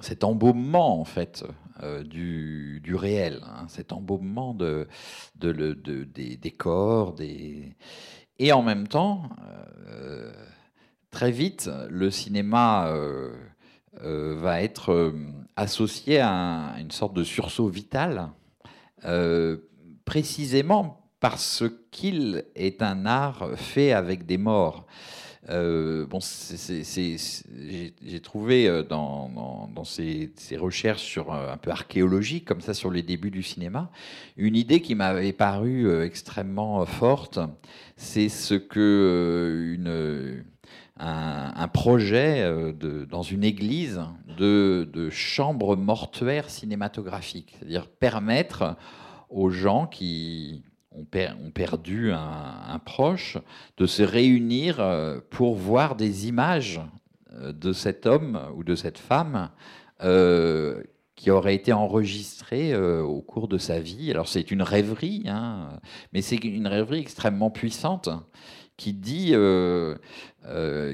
[0.01, 1.45] cet embaumement en fait
[1.83, 4.87] euh, du, réel, hein, cet embaumement de,
[5.35, 7.75] des, corps, des...
[8.39, 9.29] et en même temps,
[9.89, 10.33] euh,
[11.11, 13.35] très vite, le cinéma euh,
[14.01, 15.13] va être
[15.57, 18.31] associé à une sorte de sursaut vital,
[20.05, 24.87] précisément parce qu'il est un art fait avec des morts.
[25.51, 32.75] Euh, bon, j'ai trouvé euh, dans, ces, recherches sur euh, un peu archéologiques, comme ça,
[32.75, 33.91] sur les débuts du cinéma,
[34.37, 37.39] une idée qui m'avait paru extrêmement forte.
[37.97, 39.77] C'est ce que
[41.69, 42.73] projet
[43.11, 44.01] dans une église
[44.39, 48.77] de, de chambre mortuaire cinématographique, c'est-à-dire permettre
[49.29, 50.63] aux gens qui
[50.95, 53.39] ont, perdu un, proche,
[53.77, 56.81] de se réunir euh, pour voir des images
[57.33, 59.51] euh, de cet homme ou de cette femme
[60.03, 60.83] euh,
[61.17, 64.11] qui aurait été enregistré au cours de sa vie.
[64.11, 65.69] Alors c'est une rêverie, hein,
[66.13, 68.09] mais c'est une rêverie extrêmement puissante
[68.77, 69.33] qui dit,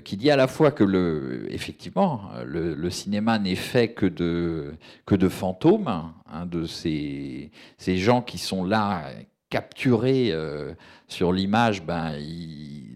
[0.05, 4.75] qui dit à la fois que le, effectivement, le, cinéma n'est fait que de,
[5.07, 9.11] que de fantômes, hein, de ces, ces gens qui sont là,
[9.51, 10.73] capturés euh,
[11.09, 12.15] sur l'image, ben,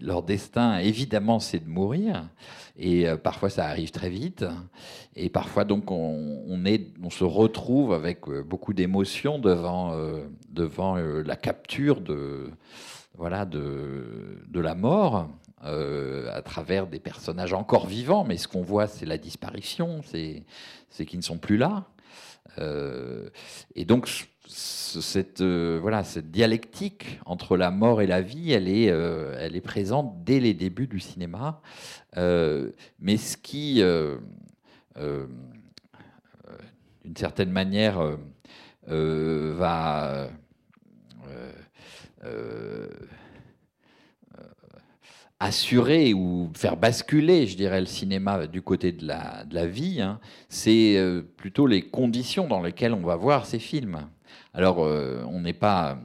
[0.01, 2.27] leur destin, évidemment, c'est de mourir.
[2.77, 4.45] Et euh, parfois, ça arrive très vite.
[5.15, 9.95] Et parfois, donc, on, est, on se retrouve avec euh, beaucoup d'émotions devant,
[10.49, 12.49] devant la capture de,
[13.15, 15.29] voilà, de, de la mort.
[15.61, 21.19] à travers des personnages encore vivants, mais ce qu'on voit, c'est la disparition, c'est qu'ils
[21.19, 21.85] ne sont plus là.
[23.75, 24.07] et donc,
[24.47, 30.23] cette, euh, voilà, cette dialectique entre la mort et la vie, elle est, euh, présente
[30.23, 31.61] dès les débuts du cinéma.
[32.17, 33.81] Euh, mais ce qui,
[34.95, 35.27] d'une
[37.15, 38.17] certaine manière,
[38.87, 40.29] va
[45.39, 50.01] assurer ou faire basculer, je dirais, le cinéma du côté de la, de la vie,
[50.01, 50.97] hein, c'est
[51.37, 54.07] plutôt les conditions dans lesquelles on va voir ces films.
[54.57, 55.97] Alors, euh, on n'est pas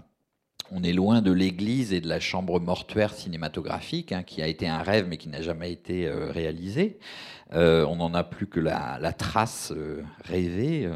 [0.72, 4.66] on est loin de l'église et de la chambre mortuaire cinématographique, hein, qui a été
[4.68, 6.98] un rêve mais qui n'a jamais été euh, réalisé.
[7.52, 9.72] Euh, on n'en a plus que la, trace
[10.24, 10.88] rêvée.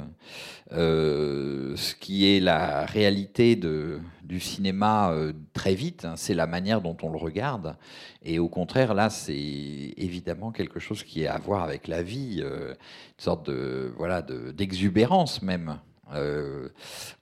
[0.70, 5.14] ce qui est la réalité du cinéma
[5.52, 7.76] très vite, hein, c'est la manière dont on le regarde.
[8.22, 12.40] Et au contraire, là, c'est évidemment quelque chose qui a à voir avec la vie,
[12.40, 12.76] une
[13.18, 15.78] sorte de voilà d'exubérance même.
[16.12, 16.68] Euh,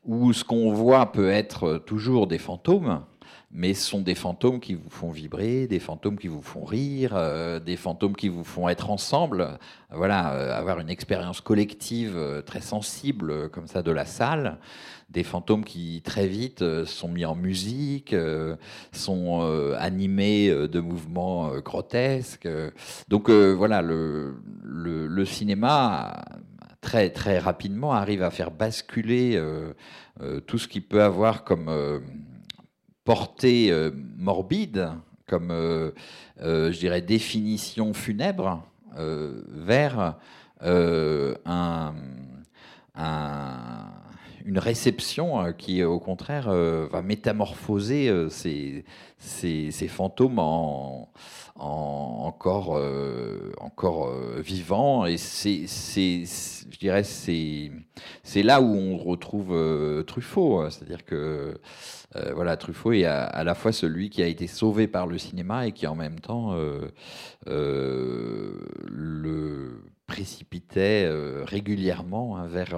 [0.04, 3.02] où ce qu'on voit peut être toujours des fantômes,
[3.52, 7.12] mais ce sont des fantômes qui vous font vibrer, des fantômes qui vous font rire,
[7.14, 9.58] euh, des fantômes qui vous font être ensemble,
[9.90, 14.58] voilà, euh, avoir une expérience collective très sensible comme ça de la salle,
[15.10, 18.16] des fantômes qui très vite sont mis en musique,
[18.92, 19.42] sont
[19.78, 22.48] animés de mouvements grotesques.
[23.08, 24.34] Donc voilà, le,
[25.26, 26.24] cinéma
[26.82, 29.72] très, très rapidement arrive à faire basculer euh,
[30.20, 32.00] euh, tout ce qui peut avoir comme euh,
[33.04, 33.72] portée
[34.16, 34.90] morbide,
[35.26, 35.50] comme,
[36.38, 38.64] je dirais, définition funèbre,
[38.94, 40.16] vers
[40.60, 41.94] un,
[44.44, 48.84] une réception qui, au contraire, va métamorphoser ces,
[49.18, 51.08] ces, fantômes en,
[51.56, 55.06] encore, euh, encore euh, vivants.
[55.06, 57.70] Et c'est, je dirais, c'est,
[58.42, 60.68] là où on retrouve euh, Truffaut.
[60.70, 61.60] C'est-à-dire que
[62.34, 65.72] voilà, Truffaut est à, la fois celui qui a été sauvé par le cinéma et
[65.72, 66.54] qui en même temps
[67.46, 68.52] le
[70.12, 71.08] précipitait
[71.44, 72.74] régulièrement hein, vers,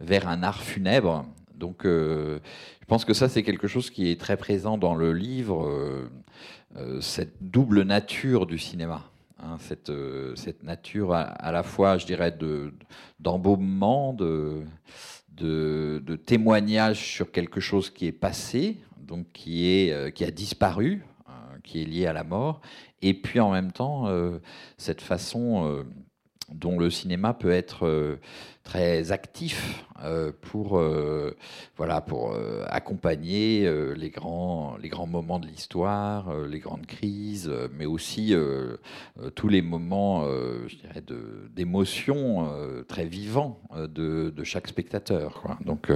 [0.00, 1.26] vers un art funèbre.
[1.54, 2.38] Donc, je
[2.86, 6.08] pense que ça, c'est quelque chose qui est très présent dans le livre.
[6.78, 9.10] Euh, cette double nature du cinéma.
[9.38, 12.36] Hein, cette, euh, cette, nature à, la fois, je dirais,
[13.18, 14.64] d'embaumement, de,
[15.30, 21.04] de, témoignage sur quelque chose qui est passé, donc qui, est, euh, qui a disparu,
[21.26, 22.60] hein, qui est lié à la mort,
[23.00, 24.10] et puis en même temps,
[24.78, 25.84] cette façon
[26.52, 28.18] dont le cinéma peut être
[28.66, 31.34] très actif euh, pour, euh,
[31.76, 37.86] voilà, pour euh, accompagner les, grands, les grands moments de l'histoire, les grandes crises, mais
[37.86, 38.34] aussi
[39.34, 40.26] tous les moments
[41.54, 42.48] d'émotion
[42.88, 45.56] très vivants de, de, chaque spectateur.
[45.64, 45.90] Donc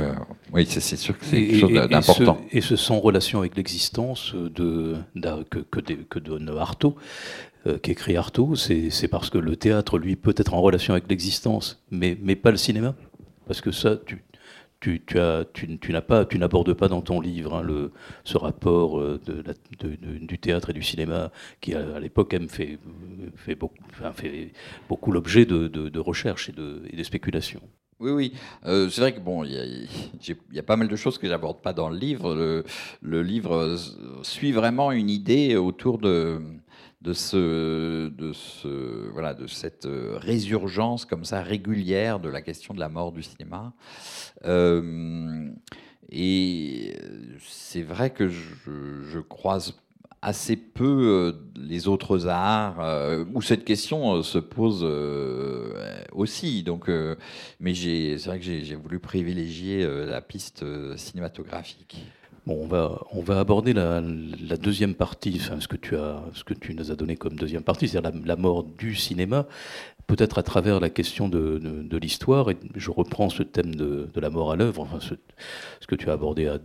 [0.53, 2.39] oui, c'est sûr que c'est quelque chose d'important.
[2.53, 4.97] Et, ce, sont en relation avec l'existence de,
[5.51, 6.97] que, que, que donne Artaud,
[7.83, 12.15] qu'écrit Artaud, c'est parce que le théâtre, lui, peut être en relation avec l'existence, mais,
[12.37, 12.95] pas le cinéma
[13.47, 14.23] Parce que ça, tu,
[14.81, 17.91] tu, tu, as, tu, tu n'as pas, tu n'abordes pas dans ton livre hein,
[18.25, 19.21] ce rapport euh,
[19.79, 22.79] du théâtre et du cinéma qui, à, l'époque, fait,
[23.37, 23.59] fait
[24.89, 27.61] beaucoup, l'objet de, recherches et de, spéculations.
[28.01, 28.33] Oui, oui.
[28.65, 29.87] Euh, c'est vrai que bon, il
[30.53, 32.65] y, a pas mal de choses que j'aborde pas dans le livre.
[33.03, 33.77] Le, livre
[34.23, 36.41] suit vraiment une idée autour de
[37.03, 42.75] de, ce, de, ce, voilà, de cette euh, résurgence comme ça régulière de la question
[42.75, 43.73] de la mort du cinéma.
[44.45, 45.51] Euh,
[46.11, 46.95] et
[47.41, 49.75] c'est vrai que je, croise
[50.23, 54.85] assez peu euh, les autres arts où cette question se pose
[56.13, 56.63] aussi.
[56.63, 56.91] Donc,
[57.61, 60.65] mais c'est vrai que j'ai voulu privilégier la piste
[60.97, 62.05] cinématographique
[62.51, 62.67] on
[63.23, 64.01] va, aborder la,
[64.57, 67.89] deuxième partie, ce, que tu as, ce que tu nous as donné comme deuxième partie,
[67.89, 69.47] c'est-à-dire la, mort du cinéma
[70.11, 74.51] peut-être à travers la question de, l'histoire, et je reprends ce thème de, la mort
[74.51, 75.15] à l'œuvre, enfin ce,
[75.87, 76.59] que tu as abordé à,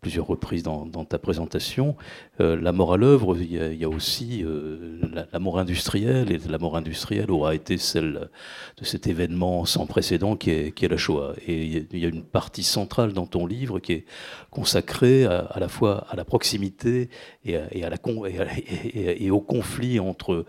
[0.00, 1.96] plusieurs reprises dans, ta présentation.
[2.40, 4.98] Euh, la mort à l'œuvre, il, y a aussi euh,
[5.32, 8.28] la, mort industrielle, et la mort industrielle aura été celle
[8.76, 11.34] de cet événement sans précédent qui est, la Shoah.
[11.46, 14.04] Et il y a une partie centrale dans ton livre qui est
[14.50, 17.08] consacrée à, la fois à la proximité
[17.44, 20.44] et, au conflit entre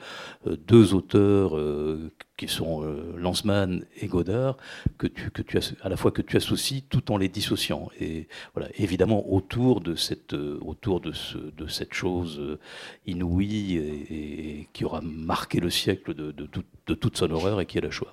[0.47, 1.55] euh, deux auteurs
[2.43, 4.57] qui sont euh, Lanzmann et Godard,
[4.97, 7.89] que tu, as, à la fois que tu associes tout en les dissociant.
[8.01, 8.27] Et
[8.77, 12.59] évidemment, autour de cette, euh, autour de, ce, de cette chose euh,
[13.05, 16.49] inouïe et, qui aura marqué le siècle de, de,
[16.87, 18.11] de toute son horreur et qui est la Shoah.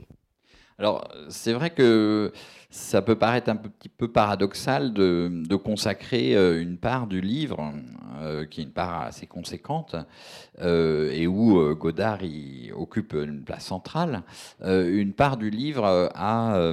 [0.80, 2.32] Alors, c'est vrai que
[2.70, 7.74] ça peut paraître un petit peu paradoxal de, consacrer euh, une part du livre,
[8.22, 9.94] euh, qui est une part assez conséquente,
[10.62, 14.22] euh, et où Godard y occupe une place centrale,
[14.64, 16.64] une part du livre à,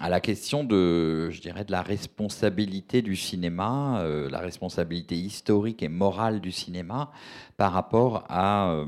[0.00, 5.88] à, la question de, je dirais, de la responsabilité du cinéma, la responsabilité historique et
[5.88, 7.10] morale du cinéma
[7.56, 8.84] par rapport à,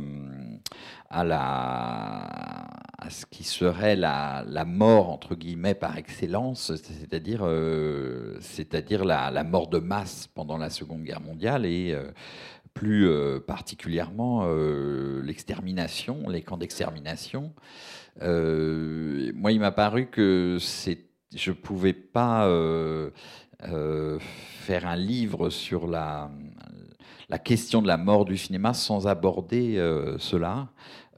[1.12, 8.38] à, la, ce qui serait la, mort entre guillemets par excellence, c'est-à-dire euh,
[9.04, 12.10] la, mort de masse pendant la Seconde Guerre mondiale et euh,
[12.74, 14.46] plus euh, particulièrement
[15.22, 17.52] l'extermination, les camps d'extermination.
[18.20, 20.58] Moi, il m'a paru que
[21.34, 22.48] je pouvais pas
[23.60, 26.30] faire un livre sur la
[27.44, 29.76] question de la mort du cinéma sans aborder
[30.18, 30.68] cela.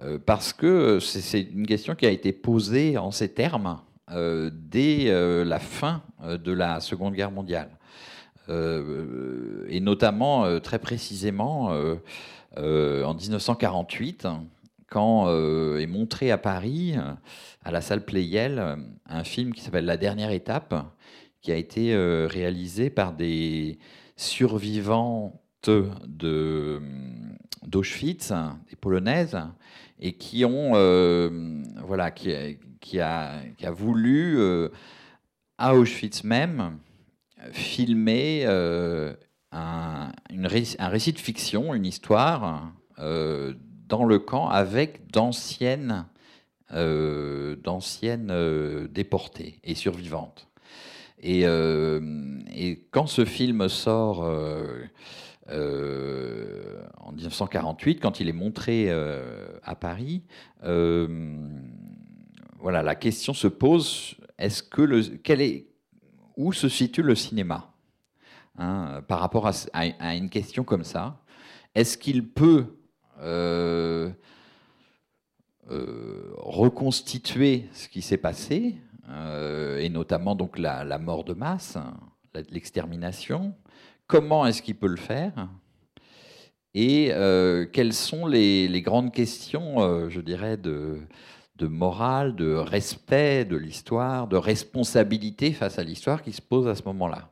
[0.02, 3.78] Euh, parce que c'est une question qui a été posée en ces termes
[4.10, 7.70] euh, dès euh, la fin de la Seconde Guerre mondiale.
[8.48, 11.70] et notamment, très précisément,
[12.56, 14.26] en 1948,
[14.90, 15.28] quand
[15.78, 16.94] est montré à Paris,
[17.62, 20.74] à la salle Playel, un film qui s'appelle La dernière étape,
[21.42, 21.94] qui a été
[22.26, 23.78] réalisé par des
[24.16, 25.38] survivantes
[27.66, 28.32] d'Auschwitz,
[28.70, 29.38] des Polonaises,
[30.04, 31.30] et qui ont euh,
[31.82, 32.50] voilà qui, a,
[32.82, 34.68] qui, a, voulu euh,
[35.56, 36.78] à Auschwitz même
[37.52, 39.14] filmer euh,
[39.50, 46.04] un, un, récit de fiction, une histoire dans le camp avec d'anciennes
[46.70, 50.48] d'anciennes déportées et survivantes.
[51.22, 51.46] Et,
[52.90, 54.28] quand ce film sort
[55.50, 60.22] euh, en 1948, quand il est montré euh, à Paris,
[60.64, 61.36] euh,
[62.58, 65.66] voilà, la question se pose est-ce que le, est,
[66.36, 67.72] où se situe le cinéma
[68.58, 71.20] hein, par rapport à, une question comme ça?
[71.74, 72.78] Est-ce qu'il peut
[76.38, 78.76] reconstituer ce qui s'est passé,
[79.78, 81.78] et notamment donc la mort de masse,
[82.50, 83.54] l'extermination
[84.06, 85.48] comment est-ce qu'il peut le faire
[86.74, 90.98] et euh, quelles sont les, grandes questions, euh, je dirais, de,
[91.62, 96.82] morale, de respect de l'histoire, de responsabilité face à l'histoire qui se posent à ce
[96.86, 97.30] moment-là.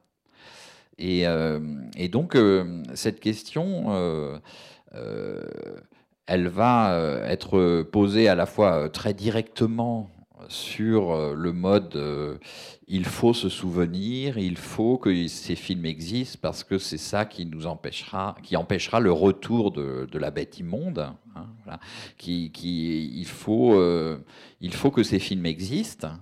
[0.97, 1.59] Et, euh,
[2.11, 2.37] donc,
[2.95, 4.41] cette question,
[6.27, 10.09] elle va être posée à la fois très directement
[10.49, 12.39] sur euh, le mode euh,
[12.89, 17.47] il faut se souvenir, il faut que ces films existent parce que c'est ça qui
[17.47, 21.11] nous empêchera, qui empêchera le retour de, la bête immonde.
[21.35, 21.79] Hein,
[22.27, 24.19] il, faut, euh,
[24.61, 26.13] il faut que ces films existent.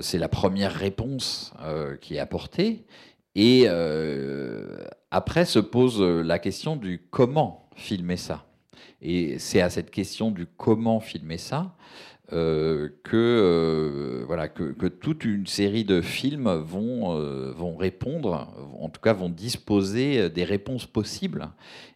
[0.00, 1.52] c'est la première réponse
[2.00, 2.86] qui est apportée.
[3.34, 3.66] Et
[5.10, 8.44] après se pose la question du comment filmer ça.
[9.00, 11.74] Et c'est à cette question du comment filmer ça
[12.34, 18.90] euh, que, euh, voilà, que, toute une série de films vont, euh, vont répondre, en
[18.90, 21.48] tout cas vont disposer des réponses possibles.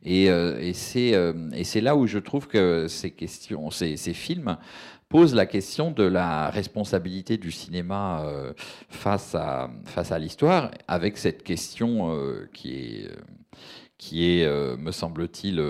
[0.02, 4.56] Et, et c'est là où je trouve que ces, questions, ces, films
[5.10, 8.24] posent la question de la responsabilité du cinéma
[8.88, 12.16] face à, face à l'histoire, avec cette question
[12.54, 13.10] qui est,
[13.98, 15.62] qui est me semble-t-il,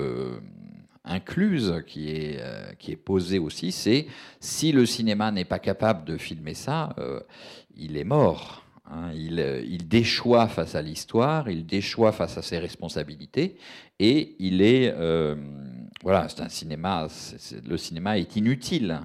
[1.05, 4.07] incluse qui est, euh, qui est posée aussi, c'est
[4.41, 7.21] si le cinéma n'est pas capable de filmer ça, euh,
[7.77, 8.65] il est mort.
[8.91, 9.11] Hein.
[9.15, 13.57] il, euh, il, déchoit face à l'histoire, il déchoit face à ses responsabilités,
[13.99, 14.93] et il est,
[16.03, 17.07] voilà, c'est un cinéma,
[17.65, 19.01] le cinéma est inutile.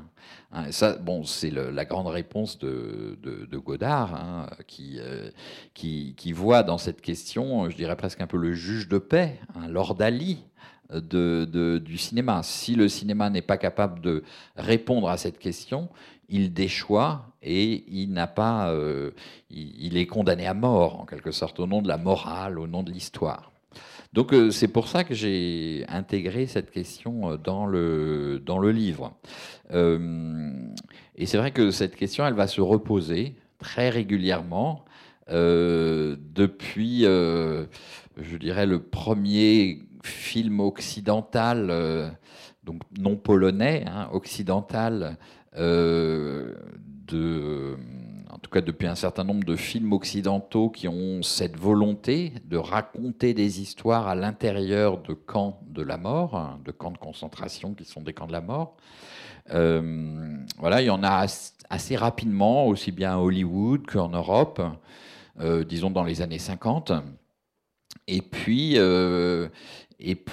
[0.52, 0.72] Hein.
[0.72, 5.00] ça, bon, c'est la grande réponse de, de, Godard, hein, qui,
[5.76, 9.39] qui, qui, voit dans cette question, je dirais presque un peu le juge de paix,
[9.70, 10.43] Lord Ali,
[10.92, 12.44] de, du cinéma.
[12.44, 14.24] Si le cinéma n'est pas capable de
[14.56, 15.90] répondre à cette question,
[16.30, 19.12] il déchoit et il n'a pas, euh,
[19.50, 22.84] il, est condamné à mort en quelque sorte au nom de la morale, au nom
[22.84, 23.52] de l'histoire.
[24.14, 28.72] Donc euh, c'est pour ça que j'ai intégré cette question euh, dans le, dans le
[28.72, 29.14] livre.
[29.74, 34.86] et c'est vrai que cette question, elle va se reposer très régulièrement
[35.30, 42.10] depuis, je dirais, le premier film occidental, euh,
[42.64, 45.18] donc non polonais, hein, occidental,
[45.56, 46.56] euh,
[48.30, 52.58] en tout cas depuis un certain nombre de films occidentaux qui ont cette volonté de
[52.58, 57.74] raconter des histoires à l'intérieur de camps de la mort, hein, de camps de concentration
[57.74, 58.76] qui sont des camps de la mort.
[59.52, 61.26] Euh, voilà, il y en a
[61.70, 64.62] assez rapidement, aussi bien à Hollywood qu'en Europe,
[65.68, 66.91] disons dans les années 50.
[68.08, 68.78] Et puis,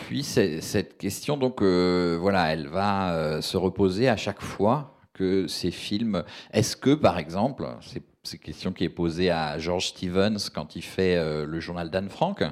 [0.04, 5.46] puis cette question, donc euh, voilà, elle va euh, se reposer à chaque fois que
[5.46, 6.24] ces films.
[6.52, 8.02] Est-ce que, par exemple, c'est
[8.32, 12.10] une question qui est posée à George Stevens quand il fait euh, le journal d'Anne
[12.10, 12.42] Frank.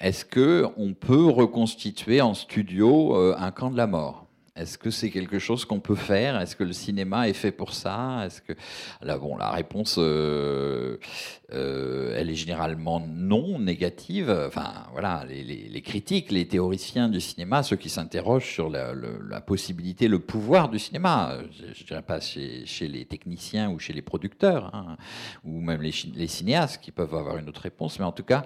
[0.00, 4.25] Est-ce que on peut reconstituer en studio un camp de la mort?
[4.56, 6.40] Est-ce que c'est quelque chose qu'on peut faire?
[6.40, 8.24] Est-ce que le cinéma est fait pour ça?
[8.24, 8.54] Est-ce que
[9.02, 10.96] là, bon, la réponse, euh,
[11.52, 14.34] euh, elle est généralement non négative.
[14.46, 20.20] Enfin, voilà, les, critiques, les théoriciens du cinéma, ceux qui s'interrogent sur la, possibilité, le
[20.20, 21.36] pouvoir du cinéma.
[21.52, 24.96] Je, je dirais pas chez, les techniciens ou chez les producteurs, hein,
[25.44, 25.92] ou même les,
[26.26, 27.98] cinéastes qui peuvent avoir une autre réponse.
[27.98, 28.44] Mais en tout cas,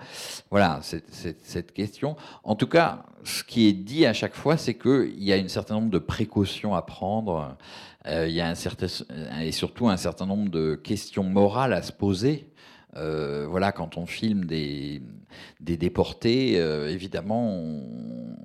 [0.50, 1.04] voilà, c'est-
[1.42, 2.16] cette question.
[2.42, 5.48] En tout cas, ce qui est dit à chaque fois, c'est qu'il y a un
[5.48, 7.56] certain nombre de précautions à prendre.
[8.06, 8.86] Euh, il y a un certain,
[9.40, 12.50] et surtout un certain nombre de questions morales à se poser.
[12.96, 15.00] Euh, voilà, quand on filme des,
[15.60, 17.62] déportés, euh, évidemment,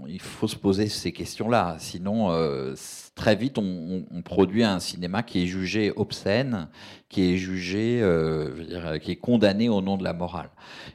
[0.07, 1.77] il faut se poser ces questions-là.
[1.79, 2.73] Sinon, euh,
[3.15, 6.67] très vite, on, produit un cinéma qui est jugé obscène,
[7.09, 10.49] qui est jugé, euh, je veux dire, qui est condamné au nom de la morale.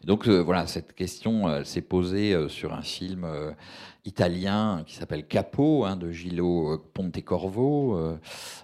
[0.05, 3.27] Donc euh, voilà, cette question euh, s'est posée sur un film
[4.05, 7.99] italien qui s'appelle Capo, hein, de Gillo Pontecorvo,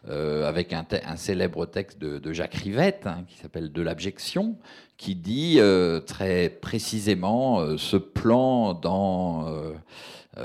[0.06, 0.84] avec un,
[1.16, 4.56] célèbre texte de, Jacques Rivette hein, qui s'appelle De l'abjection,
[4.98, 5.60] qui dit
[6.06, 9.46] très précisément ce plan dans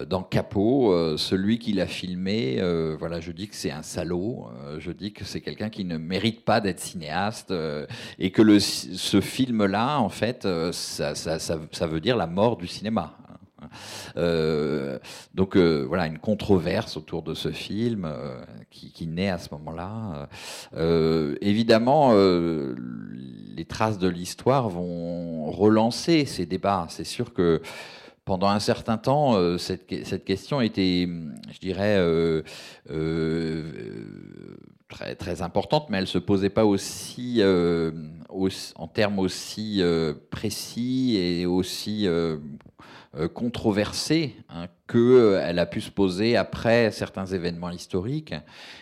[0.08, 4.48] dans Capot, euh, celui qui l'a filmé, euh, voilà, je dis que c'est un salaud,
[4.66, 7.86] euh, je dis que c'est quelqu'un qui ne mérite pas d'être cinéaste, euh,
[8.20, 12.28] et que le, ce film-là, en fait, euh, ça, ça- ça- ça veut dire la
[12.28, 13.18] mort du cinéma.
[14.18, 14.98] Euh,
[15.36, 19.50] donc euh, voilà, une controverse autour de ce film euh, qui, qui naît à ce
[19.52, 20.28] moment-là.
[20.76, 22.76] Euh, évidemment, euh,
[23.56, 26.88] les traces de l'histoire vont relancer ces débats.
[26.90, 27.62] C'est sûr que
[28.26, 31.08] pendant un certain temps, euh, cette, que- cette question était,
[31.52, 32.44] je dirais, euh,
[32.90, 34.58] euh,
[35.18, 39.82] très, importante, mais elle ne se posait pas aussi, en termes aussi
[40.30, 42.08] précis et aussi
[43.34, 48.34] controversée hein, que euh, elle a pu se poser après certains événements historiques.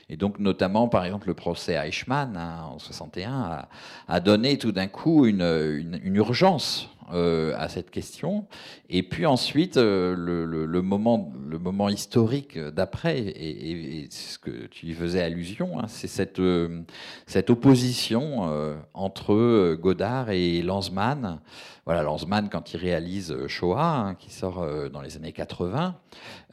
[0.09, 3.67] Et donc, notamment, par exemple, le procès Eichmann hein, en 61
[4.07, 8.45] a, donné tout d'un coup une urgence euh, à cette question.
[8.89, 15.79] Et puis ensuite, euh, le, moment, historique d'après, et, ce que tu y faisais allusion,
[15.79, 16.83] hein, c'est cette, euh,
[17.47, 21.39] opposition entre Godard et Lanzmann.
[21.85, 25.95] Voilà, Lanzmann, quand il réalise Shoah, hein, qui sort dans les années 80,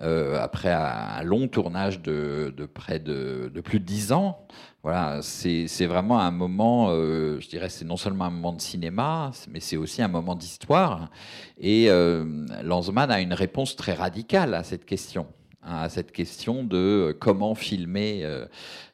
[0.02, 4.46] euh, après un, long tournage de, près de, plus de dix ans,
[4.82, 9.32] voilà, c'est vraiment un moment, euh, je dirais, c'est non seulement un moment de cinéma,
[9.50, 11.10] mais c'est aussi un moment d'histoire.
[11.58, 12.24] Et euh,
[12.62, 15.26] Lanzmann a une réponse très radicale à cette question
[15.62, 18.24] hein, à cette question de comment filmer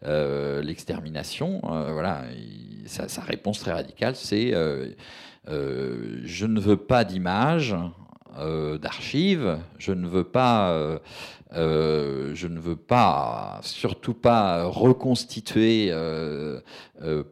[0.03, 1.61] l'extermination.
[1.63, 4.53] Voilà, il- sa, sa réponse très radicale, c'est
[5.47, 7.77] je ne veux pas d'images,
[8.39, 10.99] euh, d'archives, je ne veux pas, euh,
[11.55, 15.93] euh, je ne veux pas, surtout pas reconstituer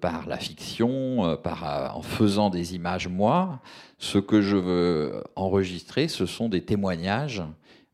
[0.01, 3.61] par la fiction, par, en faisant des images moi.
[3.99, 7.43] Ce que je veux enregistrer, ce sont des témoignages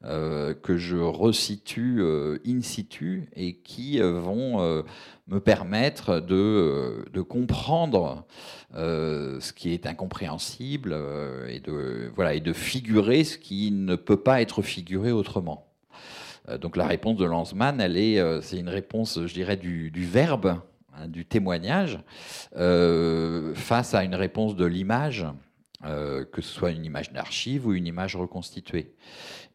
[0.08, 4.84] euh, que je resitue euh, in situ et qui euh, vont
[5.26, 8.24] me permettre de, comprendre
[8.72, 10.96] ce qui est incompréhensible
[11.48, 15.66] et, de, voilà, et de figurer ce qui ne peut pas être figuré autrement.
[16.60, 20.60] Donc la réponse de Lanzmann, elle est, c'est une réponse, je dirais, du, verbe,
[20.94, 21.98] hein, du témoignage,
[22.54, 25.26] face à une réponse de l'image,
[25.82, 28.94] que ce soit une image d'archive ou une image reconstituée.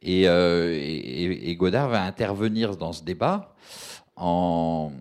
[0.01, 3.53] Et, euh, et- Godard va intervenir dans ce débat
[4.15, 4.91] en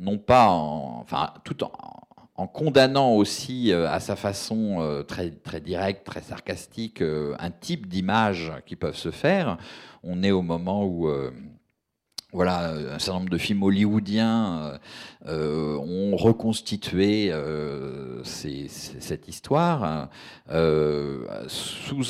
[0.00, 1.04] non pas en,
[1.44, 7.50] tout en, condamnant aussi euh, à sa façon euh, très très directe, très sarcastique, un
[7.50, 9.58] type d'image qui peuvent se faire.
[10.02, 11.08] On est au moment où
[12.32, 14.78] voilà, un certain nombre de films hollywoodiens euh,
[15.26, 20.08] euh, ont reconstitué euh, cette histoire
[20.50, 21.26] euh,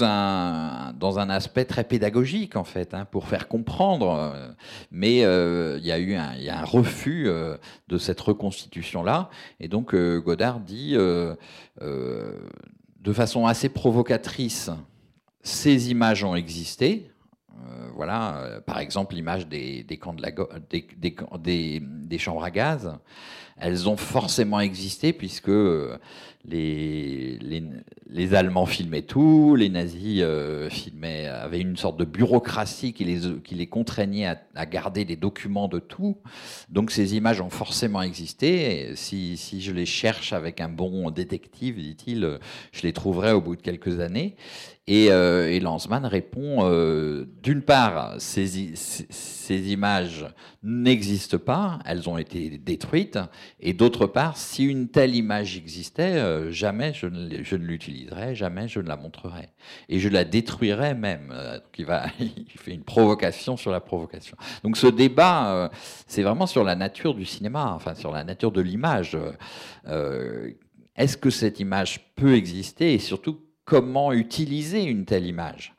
[0.01, 4.33] dans un aspect très pédagogique en fait, hein, pour faire comprendre.
[4.35, 4.53] euh,
[4.93, 7.57] Mais euh, il y a eu un, refus euh,
[7.89, 11.35] de cette reconstitution-là, et donc euh, Godard dit euh,
[11.81, 12.39] euh,
[13.01, 14.71] de façon assez provocatrice,
[15.43, 17.12] ces images ont existé.
[17.55, 20.31] Euh, voilà, euh, par exemple, l'image des, des camps de la
[20.71, 22.95] des, des des- chambres à gaz,
[23.57, 25.97] elles ont forcément existé puisque euh,
[26.45, 27.63] les, les,
[28.09, 33.21] les Allemands filmaient tout, les nazis euh, filmaient, avaient une sorte de bureaucratie qui les,
[33.43, 36.19] qui les contraignait à, à garder des documents de tout.
[36.69, 38.93] Donc ces images ont forcément existé.
[38.97, 42.39] Si, si je les cherche avec un bon détective, dit-il,
[42.73, 44.37] je les trouverai au bout de quelques années.
[44.89, 45.61] Et, euh,
[46.05, 48.73] répond, euh, d'une part, ces,
[49.71, 50.27] images
[50.65, 53.19] n'existent pas, elles ont été détruites,
[53.61, 58.35] et d'autre part, si une telle image existait, euh, jamais je ne, je ne l'utiliserais,
[58.35, 59.53] jamais je ne la montrerais,
[59.89, 61.33] et je la détruirais même.
[61.33, 61.87] Euh, donc il,
[62.53, 64.37] il fait une provocation sur la provocation.
[64.65, 65.71] Donc ce débat,
[66.09, 69.17] c'est vraiment sur la nature du cinéma, enfin sur la nature de l'image.
[70.97, 73.39] Est-ce que cette image peut exister, et surtout
[73.73, 75.75] comment utiliser une telle image.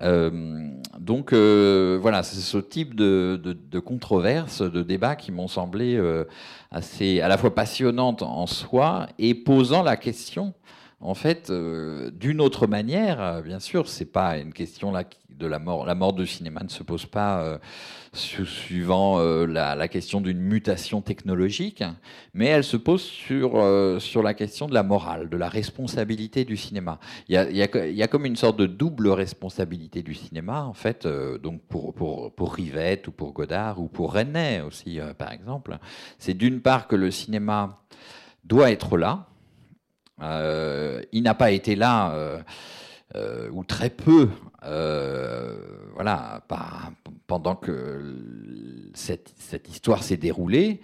[0.00, 5.46] Euh, donc euh, voilà, c'est ce type de, de, de controverses, de débats qui m'ont
[5.46, 6.24] semblé euh,
[6.70, 10.54] assez à la fois passionnantes en soi et posant la question
[11.00, 15.46] en fait, euh, d'une autre manière, euh, bien sûr, c'est pas une question là de
[15.46, 15.84] la mort.
[15.84, 17.58] La mort du cinéma ne se pose pas euh,
[18.12, 21.82] su- suivant la, question d'une mutation technologique,
[22.32, 23.60] mais elle se pose sur
[24.00, 27.00] sur la question de la morale, de la responsabilité du cinéma.
[27.28, 31.06] Il y a, comme une sorte de double responsabilité du cinéma, en fait,
[31.42, 35.78] donc pour pour pour Rivette ou pour Godard ou pour René aussi, par exemple.
[36.18, 37.80] C'est d'une part que le cinéma
[38.44, 39.26] doit être là.
[40.22, 42.40] Euh, il n'a pas été là, euh,
[43.16, 44.28] euh, ou très peu,
[45.94, 46.42] voilà,
[47.26, 48.16] pendant que
[48.94, 50.80] cette, histoire s'est déroulée.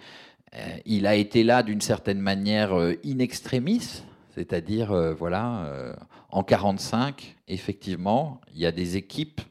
[0.85, 4.03] Il a été là d'une certaine manière in extremis,
[4.35, 5.95] c'est-à-dire, voilà,
[6.29, 9.41] en 45, effectivement, il y a des équipes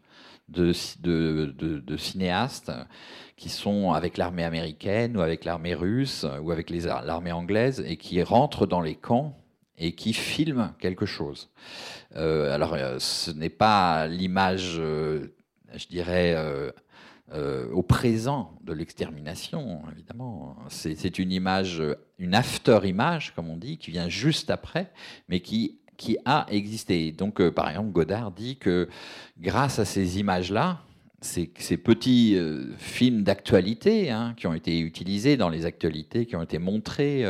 [0.49, 0.73] de,
[1.03, 2.73] de, cinéastes
[3.37, 8.23] qui sont avec l'armée américaine ou avec l'armée russe ou avec l'armée anglaise et qui
[8.23, 9.41] rentrent dans les camps
[9.81, 11.49] et qui filment quelque chose.
[12.15, 15.35] Euh, alors, euh, ce n'est pas l'image, euh,
[15.75, 16.37] je dirais,
[17.73, 20.57] au présent de l'extermination, évidemment.
[20.69, 21.81] C'est une image,
[22.19, 24.91] une after-image, comme on dit, qui vient juste après,
[25.29, 27.13] mais qui, qui a existé.
[27.13, 28.89] Donc, par exemple, Godard dit que
[29.39, 30.81] grâce à ces images-là,
[31.21, 32.37] ces, petits
[32.79, 37.25] films d'actualité hein, qui ont été utilisés dans les actualités, qui ont été montrés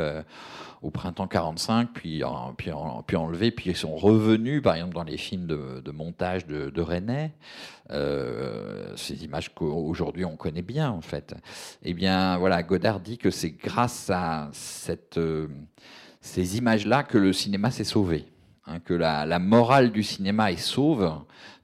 [0.83, 4.95] au printemps 45, puis, en- puis, en- puis enlevés, puis ils sont revenus, par exemple,
[4.95, 7.33] dans les films de, montage de, René,
[7.91, 11.35] euh, ces images qu'aujourd'hui on connaît bien, en fait.
[11.83, 14.51] Eh bien, voilà, Godard dit que c'est grâce à
[15.19, 15.49] euh,
[16.21, 18.27] ces images-là que le cinéma s'est sauvé,
[18.67, 21.13] hein, que la, la morale du cinéma est sauve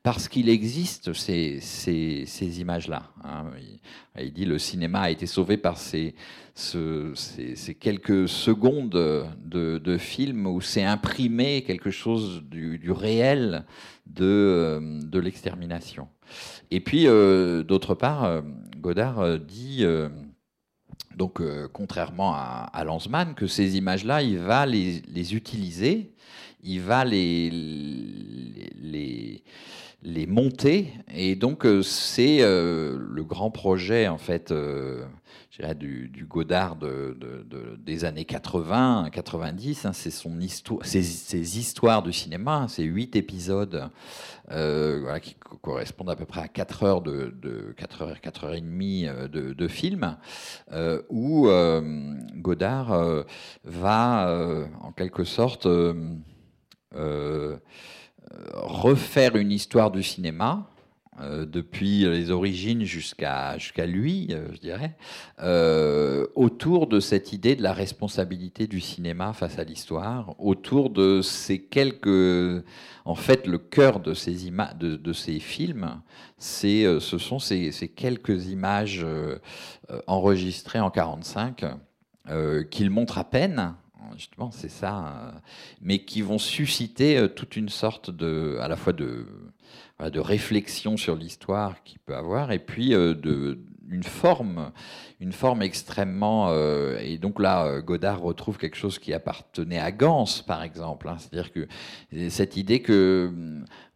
[0.07, 3.11] parce qu'il existe ces, ces, images-là.
[3.25, 3.47] hein.
[4.17, 6.15] Il, il dit le cinéma a été sauvé par ces,
[6.55, 8.91] ce- ces, quelques secondes
[9.45, 13.65] de, de film où c'est imprimé quelque chose du, réel
[14.07, 16.07] de, euh, de l'extermination.
[16.71, 18.43] Et puis, euh, d'autre part, euh,
[18.77, 19.85] Godard dit,
[21.17, 21.43] donc,
[21.73, 26.13] contrairement à, Lanzmann, que ces images-là, il va les, les utiliser,
[26.63, 29.43] il va les, les,
[30.07, 35.05] les monter, et donc euh, c'est euh, le grand projet, en fait, euh,
[35.77, 41.59] du, du Godard de, de- de- des années 80, 90, hein, c'est son histoire, ses,
[41.59, 43.89] histoires du cinéma, hein, ces huit épisodes
[45.23, 48.55] qui co- correspondent à peu près à 4 heures de, de 4 heures, 4 heures
[48.55, 50.17] et demie de, de film,
[51.11, 51.49] où
[52.37, 53.25] Godard
[53.65, 55.67] va en quelque sorte
[58.55, 60.67] refaire une histoire du cinéma.
[61.23, 63.57] euh, depuis les origines jusqu'à
[63.87, 64.97] lui, euh, je dirais,
[65.43, 71.23] euh, autour de cette idée de la responsabilité du cinéma face à l'histoire, autour de
[71.23, 72.63] ces quelques
[73.07, 76.03] en fait, le cœur de ces, ima- de, de ces films,
[76.39, 79.07] ce sont ces, ces quelques images
[80.07, 81.65] enregistrées en 45
[82.29, 83.75] euh, qu'il montre à peine.
[84.15, 85.31] Justement, c'est ça, euh,
[85.81, 89.27] mais qui vont susciter euh, toute une sorte de, à la fois de,
[90.01, 94.73] de réflexion sur l'histoire qu'il peut avoir, et puis euh, de, une forme,
[95.21, 96.53] une forme extrêmement.
[96.99, 101.09] et donc là, Godard retrouve quelque chose qui appartenait à Gans, par exemple.
[101.09, 101.17] hein.
[101.19, 101.69] C'est-à-dire que
[102.29, 103.31] cette idée que,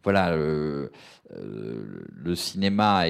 [0.01, 3.03] voilà, le cinéma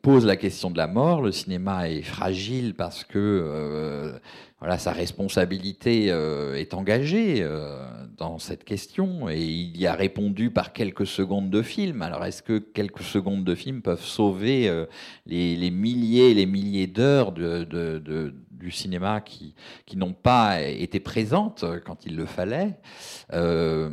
[0.00, 4.14] pose la question de la mort, le cinéma est fragile parce que
[4.62, 7.84] voilà, sa responsabilité euh, est engagée euh,
[8.16, 12.00] dans cette question et il y a répondu par quelques secondes de film.
[12.00, 14.86] Alors est-ce que quelques secondes de film peuvent sauver euh,
[15.26, 18.32] les, les milliers et les milliers d'heures de, de- de-
[18.62, 19.54] du cinéma qui,
[19.96, 22.78] n'ont pas été présentes quand il le fallait
[23.32, 23.90] Euh,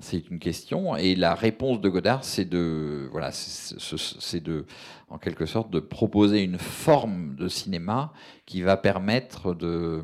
[0.00, 0.96] C'est une question.
[0.96, 4.66] Et la réponse de Godard, c'est de, voilà, c'est de,
[5.08, 8.12] en quelque sorte, de proposer une forme de cinéma
[8.46, 10.02] qui va permettre de,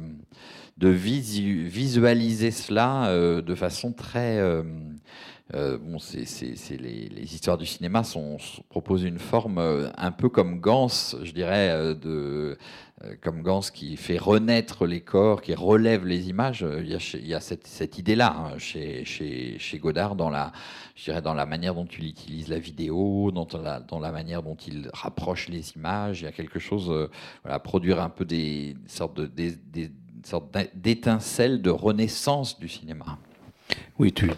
[0.79, 4.63] de visu- visualiser cela euh, de façon très, euh,
[5.79, 6.25] bon, c'est,
[6.81, 8.39] les, les, histoires du cinéma sont,
[8.71, 9.59] proposent une forme
[9.97, 10.89] un peu comme Gans,
[11.23, 12.57] je dirais, de
[13.21, 16.63] comme Gans qui fait renaître les corps, qui relève les images.
[16.63, 20.53] Euh, il y a, cette, idée-là hein, chez, Godard dans la,
[21.47, 23.49] manière dont il utilise la vidéo, dans
[24.01, 26.21] la, manière dont il rapproche les images.
[26.21, 27.11] Il y a quelque chose, euh,
[27.43, 29.31] voilà, produire un peu des, sortes de,
[30.75, 33.19] d'étincelles de renaissance du cinéma.
[33.99, 34.31] Oui, tu,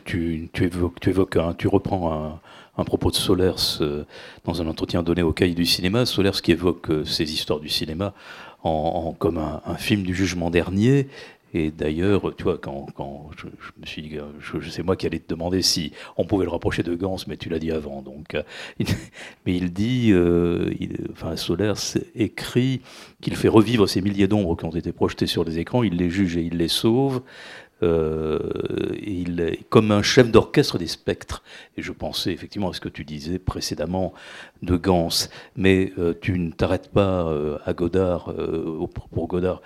[0.61, 2.41] évoques, tu, reprends un,
[2.77, 3.81] un propos de Solers
[4.45, 6.07] dans un entretien donné au Cahier du cinéma.
[6.07, 8.15] Solers qui évoque ces histoires du cinéma
[8.65, 11.09] en, comme un, film du jugement dernier.
[11.57, 13.47] Et d'ailleurs, tu vois, quand, quand je,
[13.81, 16.83] me suis dit, je, sais moi qui allais te demander si on pouvait le rapprocher
[16.83, 18.03] de Gans, mais tu l'as dit avant.
[18.03, 18.43] Donc, euh,
[19.47, 20.75] mais il dit, euh,
[21.13, 22.81] enfin, Solers écrit
[23.21, 26.11] qu'il fait revivre ces milliers d'ombres qui ont été projetées sur les écrans, il les
[26.11, 27.23] juge et il les sauve.
[27.83, 28.39] Euh,
[29.03, 31.43] il est comme un chef d'orchestre des spectres.
[31.77, 34.15] Et je pensais effectivement à ce que tu disais précédemment
[34.63, 35.09] de Gans,
[35.57, 38.33] mais euh, tu ne t'arrêtes pas euh, à Godard,
[39.13, 39.63] pour Godard,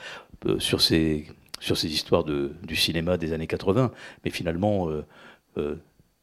[0.59, 1.27] sur ces
[1.61, 3.91] sur ces histoires de, du cinéma des années 80,
[4.25, 4.89] mais finalement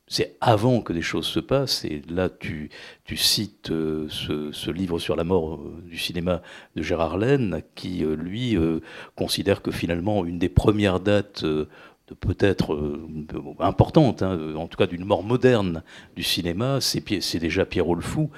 [0.08, 1.84] c'est avant que des choses se passent.
[1.86, 2.70] Et là, tu,
[3.16, 6.42] cites euh, ce, livre sur la mort euh, du cinéma
[6.76, 8.58] de Gérard Laine, qui, euh, lui,
[9.16, 11.46] considère que finalement, une des premières dates
[12.20, 13.00] peut-être
[13.60, 15.82] importante, hein, en tout cas d'une mort moderne
[16.16, 18.30] du cinéma, c'est déjà Pierrot le Fou.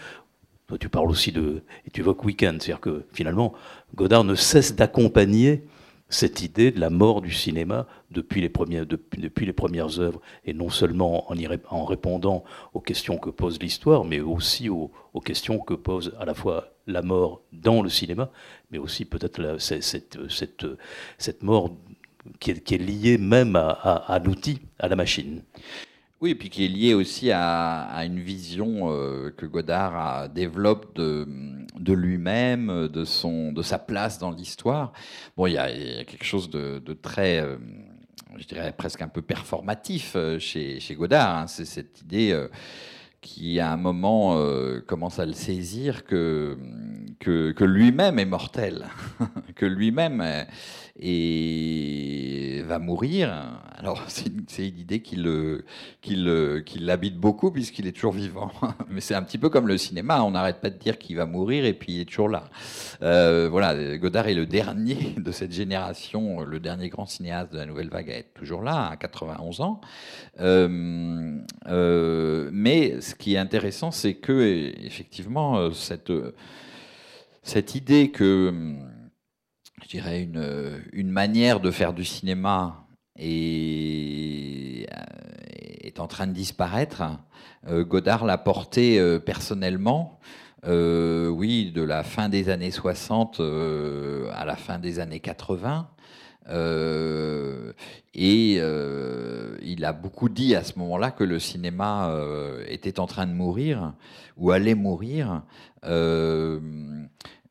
[0.68, 1.63] Toi, tu parles aussi de...
[1.86, 3.53] Et tu évoques Weekend, c'est-à-dire que finalement,
[3.95, 5.63] Godard ne cesse d'accompagner
[6.10, 11.86] cette idée de la mort du cinéma depuis les, premières, œuvres, et non seulement en,
[11.86, 12.43] répondant
[12.74, 14.91] aux questions que pose l'histoire, mais aussi aux,
[15.26, 18.30] questions que pose à la fois la mort dans le cinéma,
[18.72, 21.76] mais aussi peut-être cette, mort
[22.39, 25.41] qui est, liée même à, à l'outil, à la machine.
[26.20, 31.28] Oui, et puis qui est lié aussi à, une vision euh, que Godard développe de,
[31.80, 34.93] de lui-même, de, son, de sa place dans l'histoire.
[35.36, 35.67] Bon, il y, a,
[36.03, 37.57] quelque chose de, très, euh,
[38.38, 41.38] je dirais presque un peu performatif euh, chez, Godard.
[41.38, 41.47] Hein.
[41.47, 42.47] C'est cette idée
[43.21, 44.39] qui, à un moment,
[44.86, 46.57] commence à le saisir que,
[47.19, 48.86] que, que lui-même est mortel,
[49.55, 50.21] que lui-même
[50.99, 53.61] et va mourir.
[53.77, 55.15] Alors c'est une, idée qui
[56.79, 58.51] l'habite beaucoup puisqu'il est toujours vivant.
[58.89, 61.25] Mais c'est un petit peu comme le cinéma, on n'arrête pas de dire qu'il va
[61.25, 62.49] mourir et puis il est toujours là.
[63.01, 67.65] Euh, voilà, Godard est le dernier de cette génération, le dernier grand cinéaste de la
[67.65, 69.81] nouvelle vague à être toujours là, à 91 ans.
[70.39, 76.11] Euh, euh, mais ce qui est intéressant, c'est que effectivement cette
[77.43, 78.75] cette idée que
[79.88, 80.27] je dirais,
[80.91, 82.85] une, manière de faire du cinéma
[83.17, 84.85] est,
[85.81, 87.03] est en train de disparaître.
[87.67, 90.19] Euh, Godard l'a porté euh, personnellement,
[90.65, 95.88] euh, oui, de la fin des années 60 à la fin des années 80.
[98.13, 98.55] et
[99.61, 102.13] il a beaucoup dit à ce moment-là que le cinéma
[102.67, 103.93] était en train de mourir
[104.35, 105.43] ou allait mourir.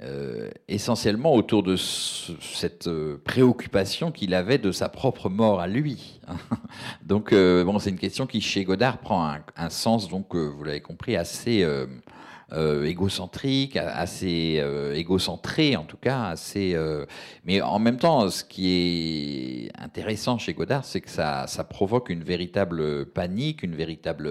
[0.03, 6.21] Euh, essentiellement autour de cette euh, préoccupation qu'il avait de sa propre mort à lui.
[7.03, 9.27] donc, euh, bon, c'est une question qui, chez Godard, prend
[9.57, 11.67] un, sens, donc, vous l'avez compris, assez
[12.53, 16.75] égocentrique, assez euh, égocentré en tout cas, assez.
[16.75, 17.05] Euh,
[17.45, 22.09] mais en même temps, ce qui est intéressant chez Godard, c'est que ça, ça, provoque
[22.09, 24.31] une véritable panique, une véritable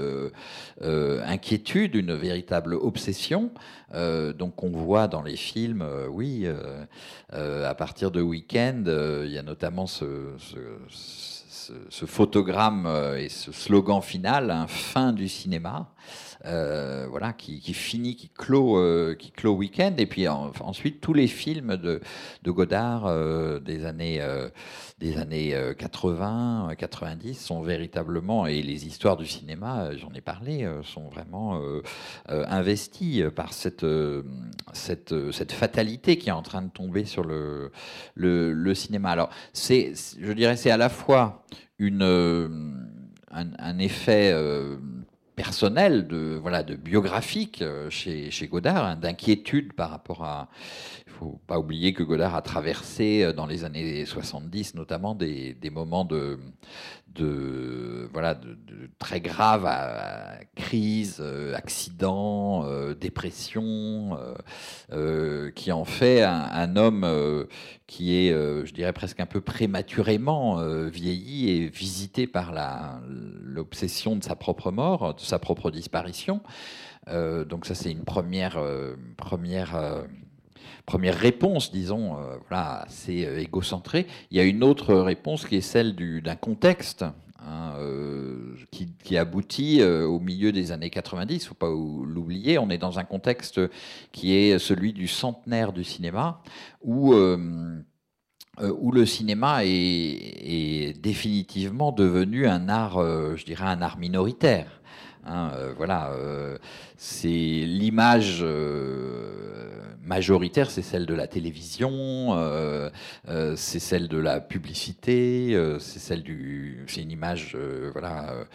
[0.82, 3.52] inquiétude, une véritable obsession.
[3.94, 6.48] donc on voit dans les films, oui,
[7.32, 8.88] à partir de Weekend,
[9.26, 15.28] il y a notamment ce, ce, ce photogramme et ce slogan final, un fin du
[15.28, 15.90] cinéma.
[16.48, 21.28] Euh, voilà, qui, finit, qui clôt, euh, qui clôt Weekend, et puis ensuite tous les
[21.28, 22.02] films de,
[22.44, 24.22] de Godard euh, des années,
[25.00, 31.08] des années 80, 90 sont véritablement, et les histoires du cinéma, j'en ai parlé, sont
[31.10, 31.60] vraiment
[32.28, 33.86] investies par cette,
[34.74, 37.72] cette, cette fatalité qui est en train de tomber sur le,
[38.14, 39.10] le, le cinéma.
[39.10, 41.44] Alors, c'est, je dirais, c'est à la fois
[41.80, 42.04] une,
[43.32, 44.34] un, un effet
[45.36, 50.50] personnel, de, voilà, de biographique chez, chez Godard, hein, d'inquiétude par rapport à.
[51.20, 56.40] Faut pas oublier que Godard a traversé dans les années 70 notamment des, moments de,
[59.00, 64.18] très graves, à, crise, euh, accident, euh, dépression,
[64.92, 67.48] euh, qui en fait un, homme
[67.88, 70.58] qui est, je dirais presque un peu prématurément
[70.88, 72.54] vieilli et visité par
[73.08, 76.42] l'obsession de sa propre mort, de sa propre disparition.
[77.08, 78.60] donc ça c'est une première,
[79.16, 80.06] première
[80.86, 84.08] première réponse, disons, euh, voilà, assez euh, égocentrée.
[84.32, 87.04] Il y a une autre réponse qui est celle d'un contexte
[87.40, 91.34] hein, euh, qui, aboutit au milieu des années 90.
[91.34, 92.58] Il ne faut pas l'oublier.
[92.58, 93.62] On est dans un contexte
[94.12, 96.42] qui est celui du centenaire du cinéma,
[96.82, 97.14] où
[98.58, 103.02] où le cinéma est, est, définitivement devenu un art,
[103.36, 104.82] je dirais, un art minoritaire.
[105.26, 106.14] Hein, voilà,
[106.98, 108.46] c'est l'image
[110.06, 112.90] majoritaire, c'est celle de la télévision, euh,
[113.28, 117.58] euh, c'est celle de la publicité, euh, c'est celle du, c'est une image,
[117.94, 118.46] voilà,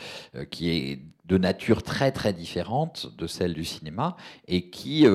[0.51, 1.01] qui est
[1.31, 4.16] de nature très très différente de celle du cinéma
[4.49, 5.07] et qui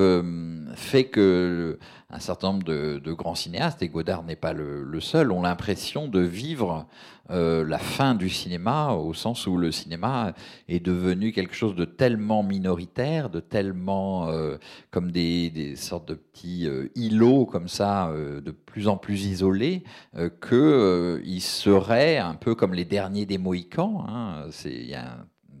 [0.74, 5.42] fait que un certain nombre de, grands cinéastes, et Godard n'est pas le, seul, ont
[5.42, 6.86] l'impression de vivre
[7.30, 10.32] euh, la fin du cinéma, au sens où le cinéma
[10.68, 14.56] est devenu quelque chose de tellement minoritaire, de tellement euh,
[14.92, 19.82] comme des, sortes de petits euh, îlots comme ça, de plus en plus isolés,
[20.14, 24.04] qu'il serait un peu comme les derniers des Mohicans.
[24.08, 24.48] Hein.
[24.64, 24.96] Il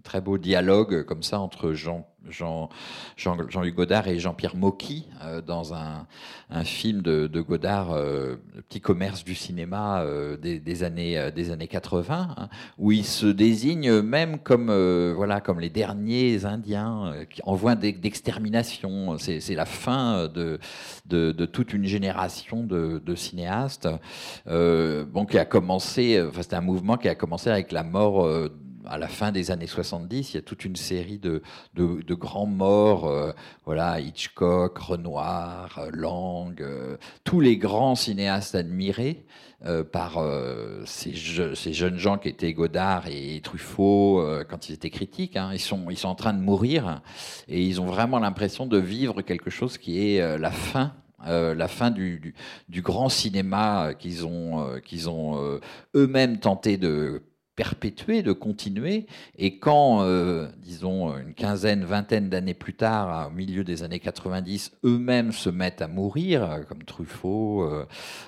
[0.06, 2.68] très beau dialogue comme ça entre Jean Jean,
[3.16, 6.06] Jean, Jean-Luc Godard et Jean-Pierre Mocky euh, dans un,
[6.64, 8.36] film de, Godard, euh,
[8.68, 12.48] petit commerce du cinéma euh, des, années, des années 80, hein,
[12.78, 14.72] où ils se désignent même comme,
[15.14, 19.16] voilà, comme les derniers Indiens qui envoient d'extermination.
[19.18, 20.58] C'est, la fin de,
[21.06, 23.88] de, toute une génération de, cinéastes.
[24.46, 28.26] bon, qui a commencé, enfin, c'était un mouvement qui a commencé avec la mort
[28.88, 31.42] à la fin des années 70, il y a toute une série de,
[31.74, 33.32] de, grands morts, euh,
[33.64, 39.24] voilà, Hitchcock, Renoir, euh, Lang, euh, tous les grands cinéastes admirés
[39.90, 40.22] par
[40.84, 45.34] ces, jeunes gens qui étaient Godard et Truffaut quand ils étaient critiques.
[45.36, 45.50] Hein.
[45.54, 47.00] ils, sont, ils sont en train de mourir
[47.48, 50.92] et ils ont vraiment l'impression de vivre quelque chose qui est la fin
[51.24, 52.34] la fin du,
[52.68, 55.58] grand cinéma qu'ils ont, qu'ils ont
[55.94, 57.22] eux-mêmes tenté de
[57.56, 59.06] perpétuer, de continuer.
[59.38, 64.72] Et quand, euh, disons, une quinzaine, vingtaine d'années plus tard, au milieu des années 90,
[64.84, 67.86] eux-mêmes se mettent à mourir, comme Truffaut, euh,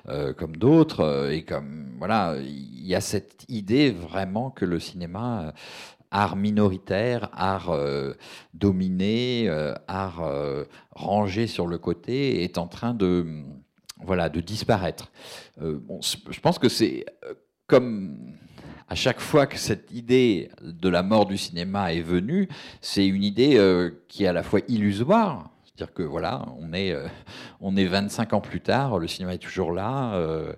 [0.08, 5.52] euh, comme d'autres, et comme voilà, il y a cette idée vraiment que le cinéma
[6.10, 7.76] art minoritaire, art
[8.54, 9.50] dominé,
[9.88, 10.22] art
[10.92, 13.26] rangé sur le côté, est en train de,
[14.02, 15.12] voilà, de disparaître.
[15.60, 17.04] Bon, je pense que c'est
[17.66, 18.38] comme
[18.88, 22.48] à chaque fois que cette idée de la mort du cinéma est venue,
[22.80, 26.92] c'est une idée euh, qui est à la fois illusoire, c'est-à-dire que voilà, on est,
[26.92, 27.06] euh,
[27.60, 30.14] on est 25 ans plus tard, le cinéma est toujours là.
[30.14, 30.52] Euh,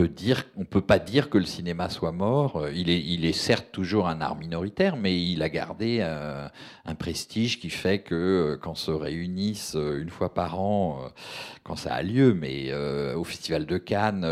[0.00, 2.66] peut dire, on peut pas dire que le cinéma soit mort.
[2.74, 7.98] Il est, certes toujours un art minoritaire, mais il a gardé un prestige qui fait
[7.98, 11.00] que quand se réunissent une fois par an,
[11.64, 12.72] quand ça a lieu, mais
[13.14, 14.26] au Festival de Cannes,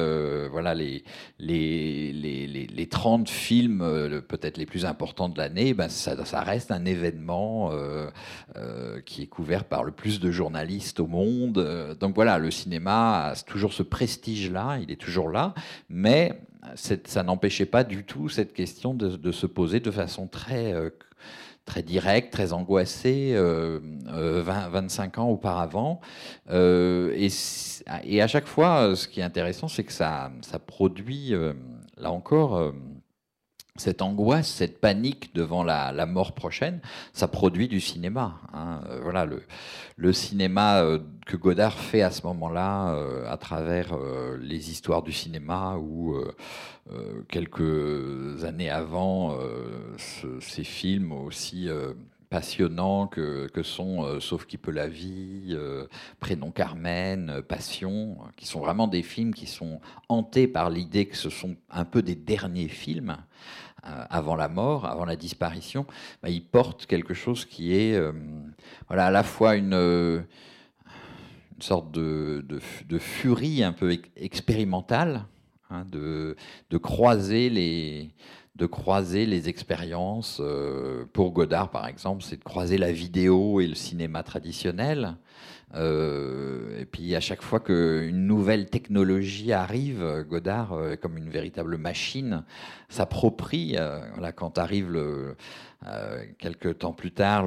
[0.51, 1.05] voilà les,
[1.39, 3.81] les, les, les, 30 films
[4.27, 7.73] peut-être les plus importants de l'année, ben ça, reste un événement
[8.57, 11.59] euh, qui est couvert par le plus de journalistes au monde.
[11.59, 15.53] Euh, donc voilà, le cinéma a toujours ce prestige-là, il est toujours là,
[15.89, 16.41] mais
[17.05, 20.91] ça n'empêchait pas du tout cette question de, se poser de façon très euh,
[21.65, 23.37] très directe, très angoissée,
[24.07, 26.01] 25 ans auparavant.
[26.51, 30.31] et, à chaque fois, ce qui est intéressant, c'est que ça
[30.67, 31.35] produit,
[31.99, 32.73] là encore,
[33.81, 36.81] cette angoisse, cette panique devant la, mort prochaine,
[37.13, 38.41] ça produit du cinéma.
[38.53, 38.81] Hein.
[38.89, 39.27] Euh, voilà
[39.97, 43.97] le, cinéma euh, que Godard fait à ce moment-là, euh, à travers
[44.41, 46.17] les histoires du cinéma, ou
[47.29, 49.37] quelques années avant,
[49.99, 51.69] ces films aussi
[52.31, 55.57] passionnants que, que sont Sauf qui peut la vie,
[56.21, 61.31] Prénom Carmen, Passion, qui sont vraiment des films qui sont hantés par l'idée que ce
[61.31, 63.17] sont un peu des derniers films.
[63.87, 65.87] Euh, avant la mort, avant la disparition,
[66.21, 68.13] bah, il porte quelque chose qui est euh,
[68.89, 70.21] voilà, à la fois une, euh,
[71.61, 72.43] sorte de,
[72.99, 75.27] furie un peu expérimentale,
[75.71, 76.35] hein, de,
[76.83, 78.11] croiser les,
[78.57, 80.43] de croiser les expériences.
[81.13, 85.17] Pour Godard, par exemple, c'est de croiser la vidéo et le cinéma traditionnel.
[85.75, 91.77] Euh, et puis à chaque fois qu'une nouvelle technologie arrive, Godard, euh, comme une véritable
[91.77, 92.45] machine,
[92.89, 93.77] s'approprie.
[94.15, 95.37] voilà, quand arrive le,
[96.39, 97.45] quelques temps plus tard,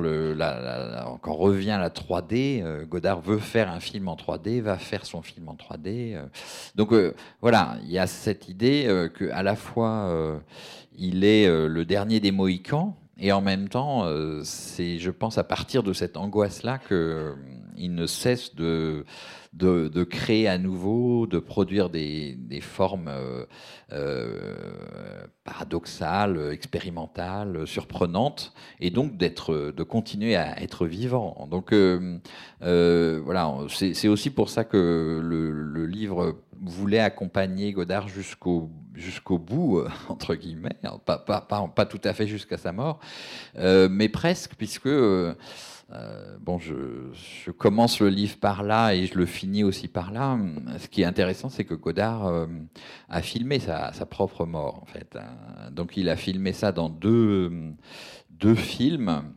[1.21, 5.49] quand revient la 3D, Godard veut faire un film en 3D, va faire son film
[5.49, 6.15] en 3D.
[6.75, 6.93] donc
[7.41, 10.41] voilà, il y a cette idée que à la fois
[10.97, 12.95] il est euh, le dernier des Mohicans.
[13.17, 17.35] Et en même temps, euh, c'est, je pense, à partir de cette angoisse-là qu'il
[17.81, 19.05] euh, ne cesse de,
[20.03, 23.11] créer à nouveau, de produire des, formes
[25.43, 31.47] paradoxales, expérimentales, surprenantes, et donc d'être, de continuer à être vivant.
[31.49, 31.73] Donc
[32.61, 39.89] voilà, c'est, aussi pour ça que le livre voulait accompagner Godard jusqu'au jusqu'au bout, euh,
[40.09, 42.99] entre guillemets, hein, pas, pas, pas, pas, tout à fait jusqu'à sa mort,
[43.57, 45.35] euh, mais presque, puisque euh,
[46.39, 47.09] bon, je,
[47.45, 50.37] je, commence le livre par là et je le finis aussi par là.
[50.77, 52.47] Ce qui est intéressant, c'est que Godard
[53.09, 55.17] a filmé sa, sa, propre mort, en fait.
[55.17, 55.71] Hein.
[55.71, 57.51] Donc il a filmé ça dans deux,
[58.29, 59.33] deux films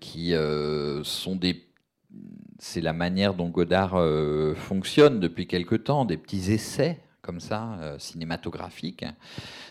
[0.00, 0.34] qui
[1.04, 1.71] sont des
[2.64, 4.00] c'est la manière dont Godard
[4.56, 9.04] fonctionne depuis quelque temps, des petits essais comme ça, euh, cinématographique.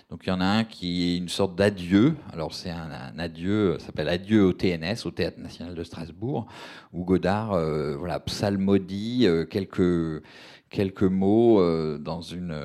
[0.09, 2.15] Donc il y en a un qui est une sorte d'adieu.
[2.31, 2.89] Alors c'est un,
[3.19, 6.47] adieu, ça s'appelle Adieu au TNS, au Théâtre National de Strasbourg,
[6.93, 10.23] où Godard euh, voilà, psalmodie euh, quelques,
[10.69, 11.61] quelques mots
[11.97, 12.57] dans une,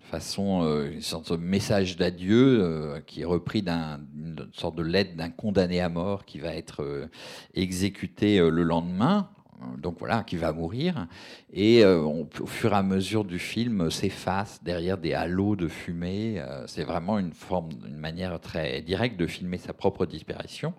[0.00, 0.62] façon,
[0.92, 5.88] une sorte de message d'adieu qui est repris d'une sorte de lettre d'un condamné à
[5.88, 7.08] mort qui va être
[7.54, 9.30] exécuté le lendemain
[9.78, 11.06] donc voilà, qui va mourir.
[11.52, 16.40] Et euh, au fur et à mesure du film, s'efface derrière des halos de fumée.
[16.40, 20.74] Euh, c'est vraiment une forme, une manière très directe de filmer sa propre disparition.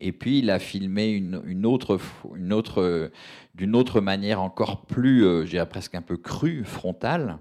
[0.00, 1.98] Et puis il a filmé une, autre,
[2.36, 3.10] une autre,
[3.54, 7.38] d'une autre manière encore plus, euh, je dirais presque un peu crue, frontale,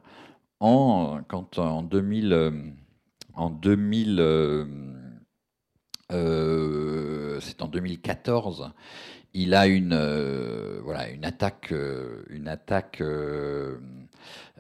[0.60, 2.54] en quand en 2000,
[3.34, 4.68] en 2000
[7.40, 8.72] c'est en 2014
[9.34, 13.78] il a une, euh, voilà, une attaque, euh, une attaque euh,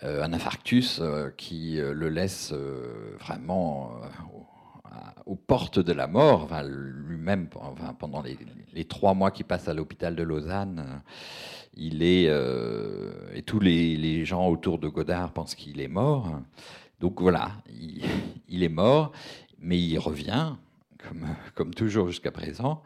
[0.01, 1.01] un infarctus
[1.35, 2.53] qui le laisse
[3.19, 3.91] vraiment
[5.25, 6.47] aux portes de la mort.
[6.63, 7.49] Lui-même,
[7.99, 11.01] pendant les, trois mois qu'il passe à l'hôpital de Lausanne,
[11.73, 12.31] il est
[13.33, 16.39] et tous les, gens autour de Godard pensent qu'il est mort.
[17.01, 17.51] Donc voilà,
[18.49, 19.11] il est mort,
[19.59, 20.55] mais il revient
[21.55, 22.81] comme, toujours jusqu'à présent.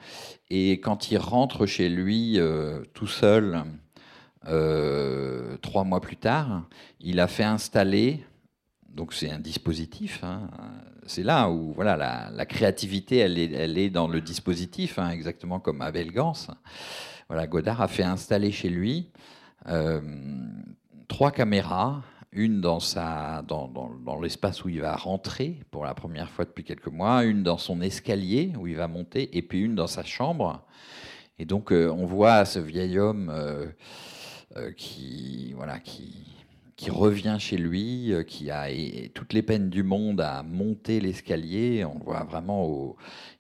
[0.50, 3.64] Et quand il rentre chez lui euh, tout seul,
[4.48, 6.68] euh, trois mois plus tard,
[7.00, 8.24] il a fait installer,
[8.90, 10.50] donc c'est un dispositif, hein,
[11.06, 11.98] c'est là où voilà,
[12.32, 16.34] la, créativité, elle est, elle est, dans le dispositif, hein, exactement comme Abel Gans.
[17.28, 19.10] Voilà, Godard a fait installer chez lui
[19.68, 20.02] euh,
[21.08, 22.02] trois caméras
[22.36, 26.64] une dans, sa, dans, dans, l'espace où il va rentrer pour la première fois depuis
[26.64, 30.04] quelques mois, une dans son escalier où il va monter, et puis une dans sa
[30.04, 30.66] chambre.
[31.40, 33.68] Et donc euh, on voit ce vieil homme euh,
[34.58, 36.36] euh, qui, voilà, qui,
[36.76, 38.68] qui revient chez lui, qui a
[39.14, 41.86] toutes les peines du monde à monter l'escalier.
[41.86, 42.96] On le voit vraiment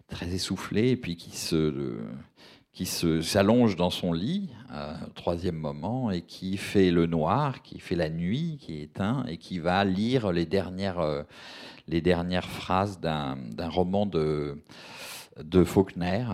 [0.07, 1.99] très essoufflé, et puis qui se
[2.73, 7.95] qui s'allonge dans son lit, euh, troisième moment, et qui fait le noir, qui fait
[7.95, 11.21] la nuit, qui éteint, et qui va lire les dernières, euh,
[11.87, 13.37] les dernières phrases d'un
[13.69, 14.57] roman de,
[15.65, 16.25] Faulkner,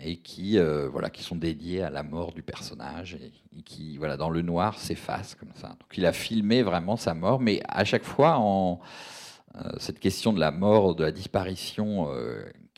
[0.00, 4.16] et qui, euh, voilà, qui sont dédiées à la mort du personnage, et, qui, voilà,
[4.16, 5.70] dans le noir, s'effacent comme ça.
[5.70, 8.78] Donc il a filmé vraiment sa mort, mais à chaque fois en
[9.78, 12.08] cette question de la mort, de la disparition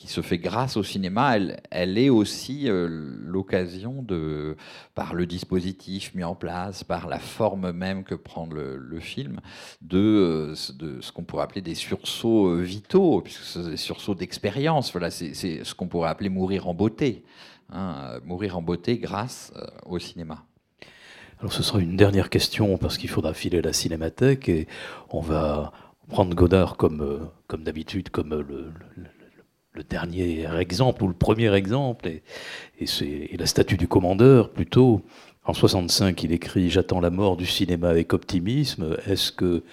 [0.02, 1.36] qui se fait grâce au cinéma,
[1.70, 2.88] elle, est aussi euh,
[3.24, 4.56] l'occasion de,
[4.96, 9.38] par le dispositif mis en place, par la forme même que prend le, film,
[9.80, 14.16] de, euh, de, ce qu'on pourrait appeler des sursauts euh, vitaux, puisque c'est des sursauts
[14.16, 14.90] d'expérience.
[14.90, 17.22] Voilà, c'est ce qu'on pourrait appeler mourir en beauté.
[17.70, 19.52] Hein, mourir en beauté grâce
[19.86, 20.44] au cinéma.
[21.38, 24.66] Alors ce sera une dernière question parce qu'il faudra filer la cinémathèque et
[25.10, 25.72] on va
[26.08, 28.72] prendre Godard comme, comme d'habitude, comme le
[29.88, 32.22] dernier exemple ou le premier exemple, et,
[33.36, 35.02] la statue du commandeur plutôt.
[35.44, 38.96] En 65, il écrit J'attends la mort du cinéma avec optimisme.
[39.06, 39.64] Est-ce que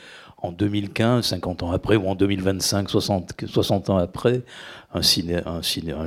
[0.41, 4.41] en 2015, 50 ans après, ou en 2025, 60, 60 ans après,
[4.93, 5.01] un,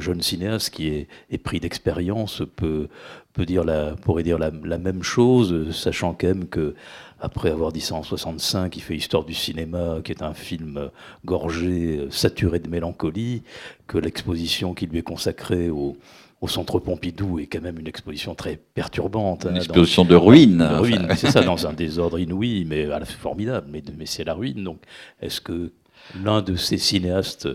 [0.01, 0.89] jeune cinéaste qui
[1.31, 2.89] est, pris d'expérience peut,
[3.37, 3.65] dire
[4.03, 6.75] pourrait dire la même chose, sachant quand même que
[7.23, 10.91] après avoir dit ça en 65, il fait Histoire du cinéma, qui est un film
[11.25, 13.43] gorgé, saturé de mélancolie,
[13.87, 15.97] que l'exposition qui lui est consacrée au,
[16.41, 19.45] au centre Pompidou est quand même une exposition très perturbante.
[19.45, 20.59] Une hein, exposition de ruines.
[20.59, 24.35] De ruines, c'est ça, dans un désordre inouï, mais la formidable, mais, mais c'est la
[24.35, 24.65] ruine.
[24.65, 24.83] Donc,
[25.21, 25.71] est-ce que
[26.25, 27.49] l'un de ces cinéastes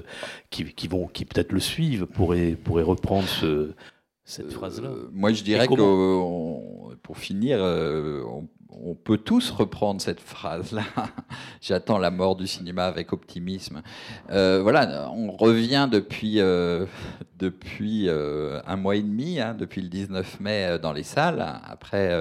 [0.50, 3.72] qui, qui vont, qui peut-être le suivent, pourrait, pourrait reprendre ce,
[4.24, 4.88] cette phrase-là?
[4.88, 10.84] euh, Moi, je dirais que, pour finir, euh, on on peut tous reprendre cette phrase-là.
[11.62, 13.82] J'attends la mort du cinéma avec optimisme.
[14.30, 16.86] Euh, voilà, on revient depuis, euh,
[17.40, 22.12] depuis euh, un mois et demi, hein, depuis le 19 mai dans les salles, après,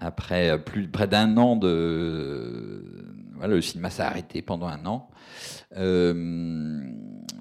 [0.00, 2.82] après plus près d'un an de...
[3.42, 5.08] Voilà, le cinéma s'est arrêté pendant un an.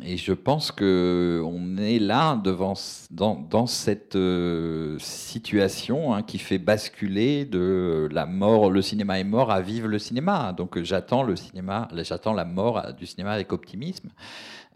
[0.04, 2.74] Et je pense que on est là devant
[3.12, 9.52] dans, cette euh, situation hein, qui fait basculer de la mort, le cinéma est mort
[9.52, 10.54] à vivre le cinéma.
[10.54, 14.10] Donc j'attends le cinéma, j'attends la mort du cinéma avec optimisme.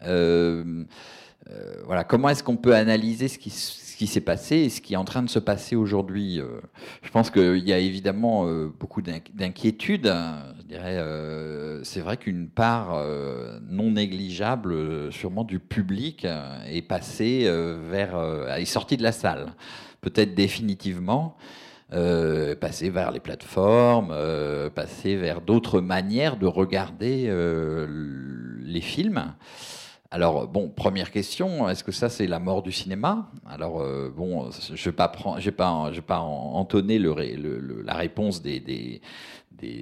[0.04, 0.84] Euh,
[1.50, 3.50] euh, voilà, comment est-ce qu'on peut analyser ce qui,
[3.96, 6.38] ce qui s'est passé et ce qui est en train de se passer aujourd'hui
[7.00, 8.44] Je pense qu'il y a évidemment
[8.78, 10.08] beaucoup d'inquiétudes.
[10.08, 11.02] Hein, je dirais,
[11.82, 13.02] c'est vrai qu'une part
[13.70, 16.26] non négligeable, sûrement du public,
[16.70, 17.50] est passée
[17.90, 18.20] vers,
[18.54, 19.54] est sortie de la salle,
[20.02, 21.38] peut-être définitivement.
[21.92, 27.86] Euh, passer vers les plateformes, euh, passer vers d'autres manières de regarder euh,
[28.60, 29.34] les films.
[30.10, 33.30] Alors, bon, première question, est-ce que ça, c'est la mort du cinéma?
[33.44, 39.00] Alors, bon, je ne vais pas, pas, entonner la réponse des,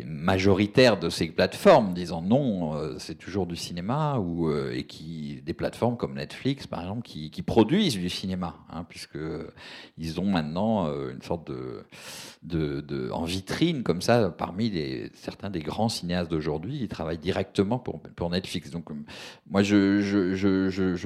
[0.06, 5.42] majoritaires de ces plateformes disant non, euh, c'est toujours du cinéma, ou, euh, et qui,
[5.44, 11.12] des plateformes comme Netflix, par exemple, qui, produisent du cinéma, hein, puisqu'ils ont maintenant euh,
[11.12, 11.84] une sorte de,
[12.44, 14.72] de, en vitrine, comme ça, parmi
[15.14, 18.70] certains des grands cinéastes d'aujourd'hui, ils travaillent directement pour, Netflix.
[18.70, 18.86] Donc,
[19.50, 20.00] moi, je,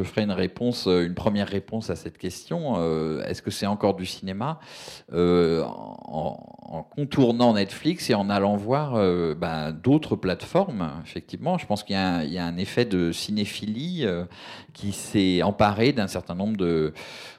[0.05, 2.77] ferai une réponse, une première réponse à cette question.
[3.23, 4.61] Est-ce que c'est encore du cinéma
[5.13, 11.59] en, contournant Netflix et en allant voir euh, ben, d'autres plateformes, effectivement?
[11.59, 14.25] Je pense qu'il y, a un effet de cinéphilie euh,
[14.75, 16.93] qui s'est emparé d'un certain nombre de,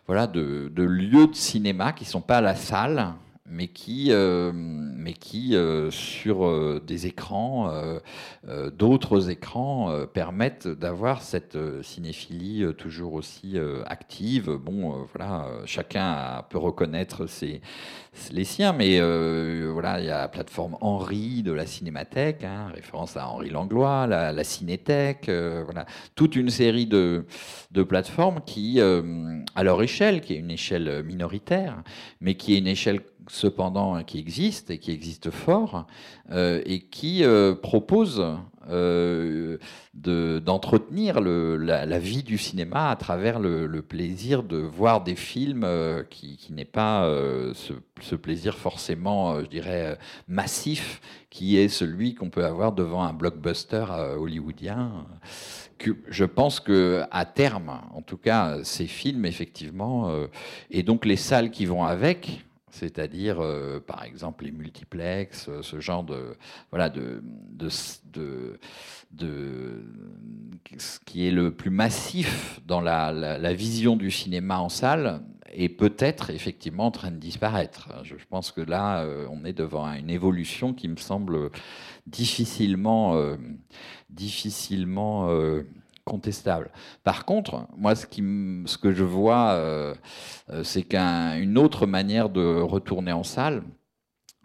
[0.07, 3.13] voilà, de, lieux de cinéma qui ne sont pas à la salle,
[3.49, 7.39] mais qui, euh, mais qui euh, sur euh, des écrans,
[8.73, 14.51] d'autres écrans, permettent d'avoir cette cinéphilie toujours aussi active.
[14.51, 17.61] Bon, voilà, chacun peut reconnaître ses,
[18.31, 23.17] les siens, mais voilà, il y a la plateforme Henri de la Cinémathèque, hein, référence
[23.17, 27.25] à Henri Langlois, la, la Cinéthèque, voilà, toute une série de,
[27.71, 31.83] de plateformes qui, à leur échelle, qui est une échelle minoritaire,
[32.21, 35.87] mais qui est une échelle cependant qui existe et qui existe fort
[36.31, 38.25] euh, et qui euh, propose
[38.69, 39.57] euh,
[39.93, 45.67] d'entretenir la, vie du cinéma à travers le, plaisir de voir des films
[46.09, 47.09] qui, n'est pas
[47.53, 49.97] ce, plaisir forcément, je dirais,
[50.27, 53.85] massif, qui est celui qu'on peut avoir devant un blockbuster
[54.17, 55.05] hollywoodien.
[55.77, 60.13] Que je pense que à terme, en tout cas, ces films, effectivement,
[60.69, 65.79] et donc les salles qui vont avec, c'est-à-dire euh, par exemple les multiplex, euh, ce
[65.79, 66.35] genre de
[70.77, 75.69] ce qui est le plus massif dans la, la, vision du cinéma en salle est
[75.69, 77.89] peut-être effectivement en train de disparaître.
[78.03, 81.49] Je, pense que là euh, on est devant une évolution qui me semble
[82.05, 83.19] difficilement
[84.09, 85.29] difficilement
[86.09, 86.71] contestable.
[87.03, 89.93] Par contre, moi, ce, que je vois, euh,
[90.49, 93.63] euh, c'est qu'une autre manière de retourner en salle,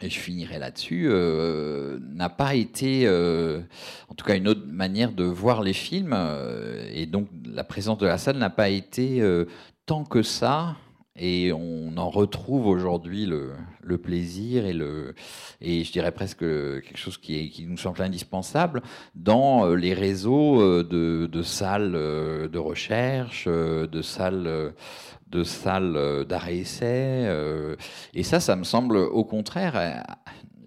[0.02, 5.24] et je finirai là-dessus, euh, n'a pas été, en tout cas une autre manière de
[5.24, 6.16] voir les films,
[6.92, 9.22] et donc la présence de la salle n'a pas été
[9.86, 10.76] tant que ça
[11.16, 15.14] et on en retrouve aujourd'hui le, plaisir et, le,
[15.60, 18.82] et je dirais presque quelque chose qui, nous semble indispensable
[19.14, 24.74] dans euh, les réseaux euh, de, de salles euh, de recherche, de salles
[25.28, 27.28] de salles d'arrêt-essai.
[28.14, 30.04] Et ça, ça me semble au contraire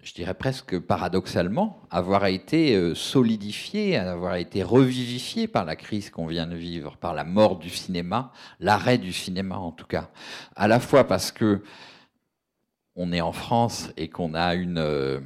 [0.08, 6.24] je dirais presque paradoxalement, avoir été euh, solidifié, avoir été revivifié par la crise qu'on
[6.24, 10.08] vient de vivre, par la mort du cinéma, l'arrêt du cinéma en tout cas.
[10.56, 11.62] À la fois parce que
[12.96, 15.20] on est en France et qu'on a une, euh,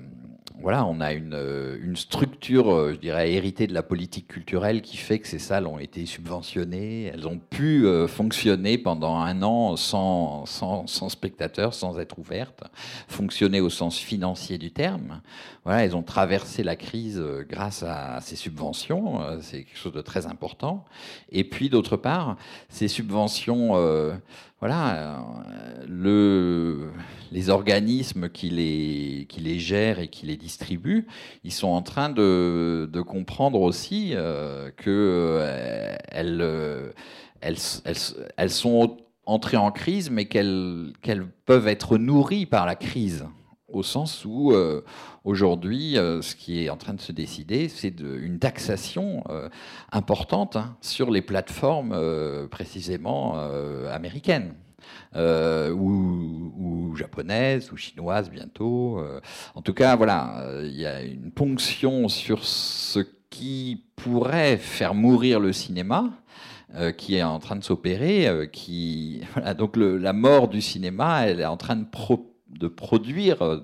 [0.60, 4.96] voilà, on a une, euh, structure euh, je dirais, héritée de la politique culturelle qui
[4.96, 7.04] fait que ces salles ont été subventionnées.
[7.06, 10.46] Elles ont pu euh, fonctionner pendant un an sans,
[11.08, 12.64] spectateurs, sans être ouvertes,
[13.08, 15.20] fonctionner au sens financier du terme.
[15.64, 19.20] Voilà, elles ont traversé la crise grâce à ces subventions.
[19.40, 20.84] C'est quelque chose de très important.
[21.30, 22.36] Et puis, d'autre part,
[22.68, 23.76] ces subventions
[24.62, 25.24] voilà,
[25.88, 26.92] le,
[27.32, 31.06] les organismes qui les, qui les gèrent et qui les distribuent,
[31.44, 36.92] ils sont en train de, comprendre aussi euh, que euh,
[37.40, 43.26] elles, sont entrées en crise, mais qu'elles qu'elles peuvent être nourries par la crise
[43.72, 44.84] au sens où euh,
[45.24, 49.48] aujourd'hui, euh, ce qui est en train de se décider, c'est une taxation euh,
[49.90, 51.96] importante hein, sur les plateformes
[52.50, 53.38] précisément
[53.90, 54.54] américaines.
[55.14, 59.00] Ou, ou, japonaises ou chinoises bientôt.
[59.54, 63.00] En tout cas, voilà, il y a une ponction sur ce
[63.30, 66.10] qui pourrait faire mourir le cinéma,
[66.96, 68.48] qui est en train de s'opérer.
[68.52, 73.42] qui voilà, donc la mort du cinéma, elle est en train de pro de produire
[73.42, 73.58] euh,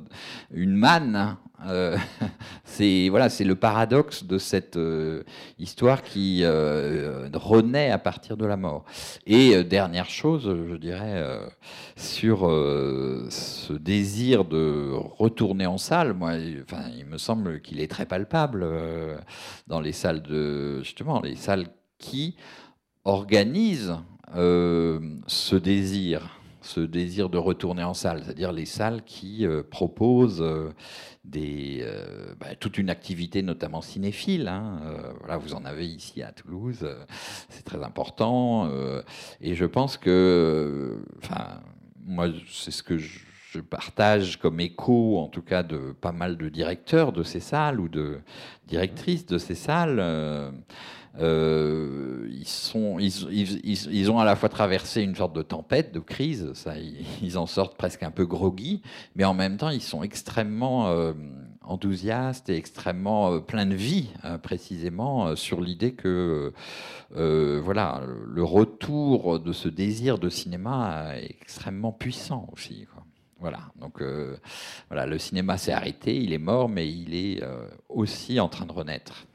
[0.50, 1.36] une manne.
[1.66, 1.96] Euh,
[2.64, 5.24] c'est voilà, c'est le paradoxe de cette euh,
[5.58, 8.84] histoire qui renaît à partir de la mort.
[9.26, 11.24] Et dernière chose, je dirais
[11.96, 16.12] sur ce désir de retourner en salle.
[16.12, 18.66] Moi, il me semble qu'il est très palpable
[19.66, 21.66] dans les salles de justement les salles
[21.98, 22.36] qui
[23.04, 23.96] organisent
[24.34, 30.70] ce désir ce désir de retourner en salle, c'est-à-dire les salles qui euh, proposent euh,
[31.36, 34.48] euh, bah, toute une activité, notamment cinéphile.
[34.48, 34.80] Hein,
[35.20, 36.88] voilà, vous en avez ici à Toulouse,
[37.48, 38.70] c'est très important.
[39.40, 41.60] et je pense que, enfin,
[42.04, 46.48] moi, c'est ce que je partage comme écho, en tout cas, de pas mal de
[46.48, 48.20] directeurs de ces salles ou de
[48.66, 50.00] directrices de ces salles.
[51.20, 56.74] Euh, ils, ont à la fois traversé une sorte de tempête, de crise, ça,
[57.22, 58.82] ils, en sortent presque un peu groggy,
[59.16, 61.12] mais en même temps, ils sont extrêmement euh,
[61.62, 66.52] enthousiastes et extrêmement euh, pleins de vie, hein, précisément, sur l'idée que
[67.10, 72.86] voilà, le retour de ce désir de cinéma est extrêmement puissant aussi.
[73.40, 74.02] Voilà, donc
[74.88, 77.42] voilà, le cinéma s'est arrêté, il est mort, mais il est
[77.88, 79.27] aussi en train de renaître.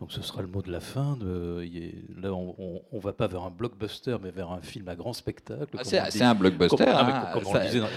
[0.00, 1.16] Donc ce sera le mot de la fin.
[1.20, 1.64] De,
[2.20, 5.78] là, on ne va pas vers un blockbuster, mais vers un film à grand spectacle.
[5.78, 6.84] Ah, c'est un blockbuster.
[6.88, 7.26] Hein,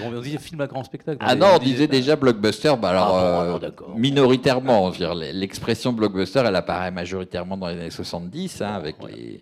[0.03, 1.17] on, disait, film à grand spectacle.
[1.21, 2.73] Ah non, on disait déjà blockbuster.
[2.79, 4.91] Bah alors, ah, euh, minoritairement.
[5.33, 9.41] L'expression blockbuster, elle apparaît majoritairement dans les années 70, hein, avec les,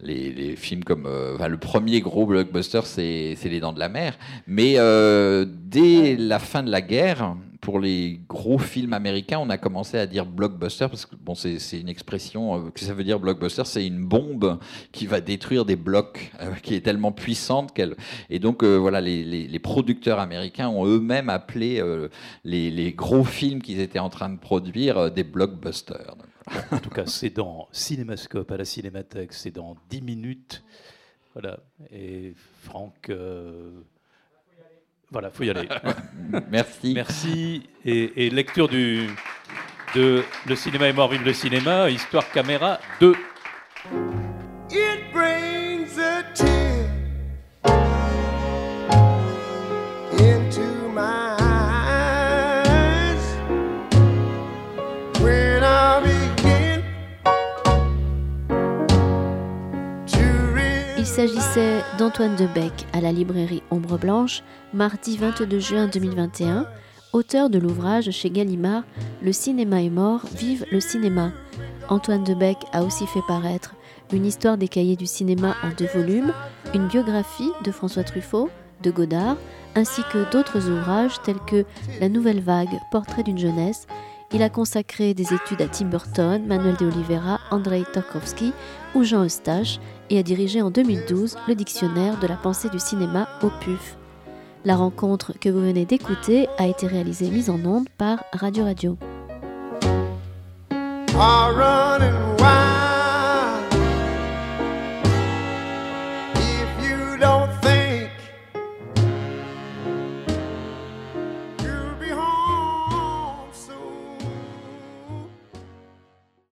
[0.00, 1.04] les, films comme...
[1.04, 4.14] Euh, le premier gros blockbuster, c'est Les Dents de la Mer.
[4.46, 9.56] Mais euh, dès la fin de la guerre pour les gros films américains, on a
[9.56, 13.20] commencé à dire blockbuster parce que bon, c'est une expression euh, que ça veut dire
[13.20, 14.58] blockbuster, c'est une bombe
[14.90, 17.94] qui va détruire des blocs, euh, qui est tellement puissante qu'elle.
[18.30, 21.80] Et donc euh, voilà, les, producteurs américains ont eux-mêmes appelé
[22.42, 26.16] les, les, gros films qu'ils étaient en train de produire des blockbusters.
[26.72, 30.64] En tout cas, c'est dans Cinémascope à la Cinémathèque, c'est dans 10 minutes.
[31.34, 31.60] Voilà.
[31.92, 33.08] Et Franck.
[35.12, 35.68] Voilà, faut y aller.
[36.50, 36.94] Merci.
[36.94, 37.68] Merci.
[37.84, 39.08] Et, lecture du,
[39.94, 43.14] de Le cinéma est mort, vive le cinéma, Histoire caméra 2.
[44.70, 46.51] Il
[61.22, 64.42] s'agissait d'Antoine Debec à la librairie Ombre Blanche,
[64.74, 66.66] mardi 22 juin 2021,
[67.12, 68.82] auteur de l'ouvrage chez Gallimard
[69.22, 71.30] Le cinéma est mort, vive le cinéma.
[71.88, 73.76] Antoine Debec a aussi fait paraître
[74.12, 76.32] une histoire des cahiers du cinéma en deux volumes,
[76.74, 78.50] une biographie de François Truffaut,
[78.82, 79.36] de Godard,
[79.76, 81.64] ainsi que d'autres ouvrages tels que
[82.00, 83.86] La Nouvelle Vague, Portrait d'une jeunesse.
[84.34, 88.52] Il a consacré des études à Tim Burton, Manuel de Oliveira, Andrei Tarkovsky
[88.96, 89.78] ou Jean Eustache
[90.12, 93.96] et a dirigé en 2012 le dictionnaire de la pensée du cinéma au PUF.
[94.64, 98.64] La rencontre que vous venez d'écouter a été réalisée et mise en onde par Radio
[98.64, 98.98] Radio.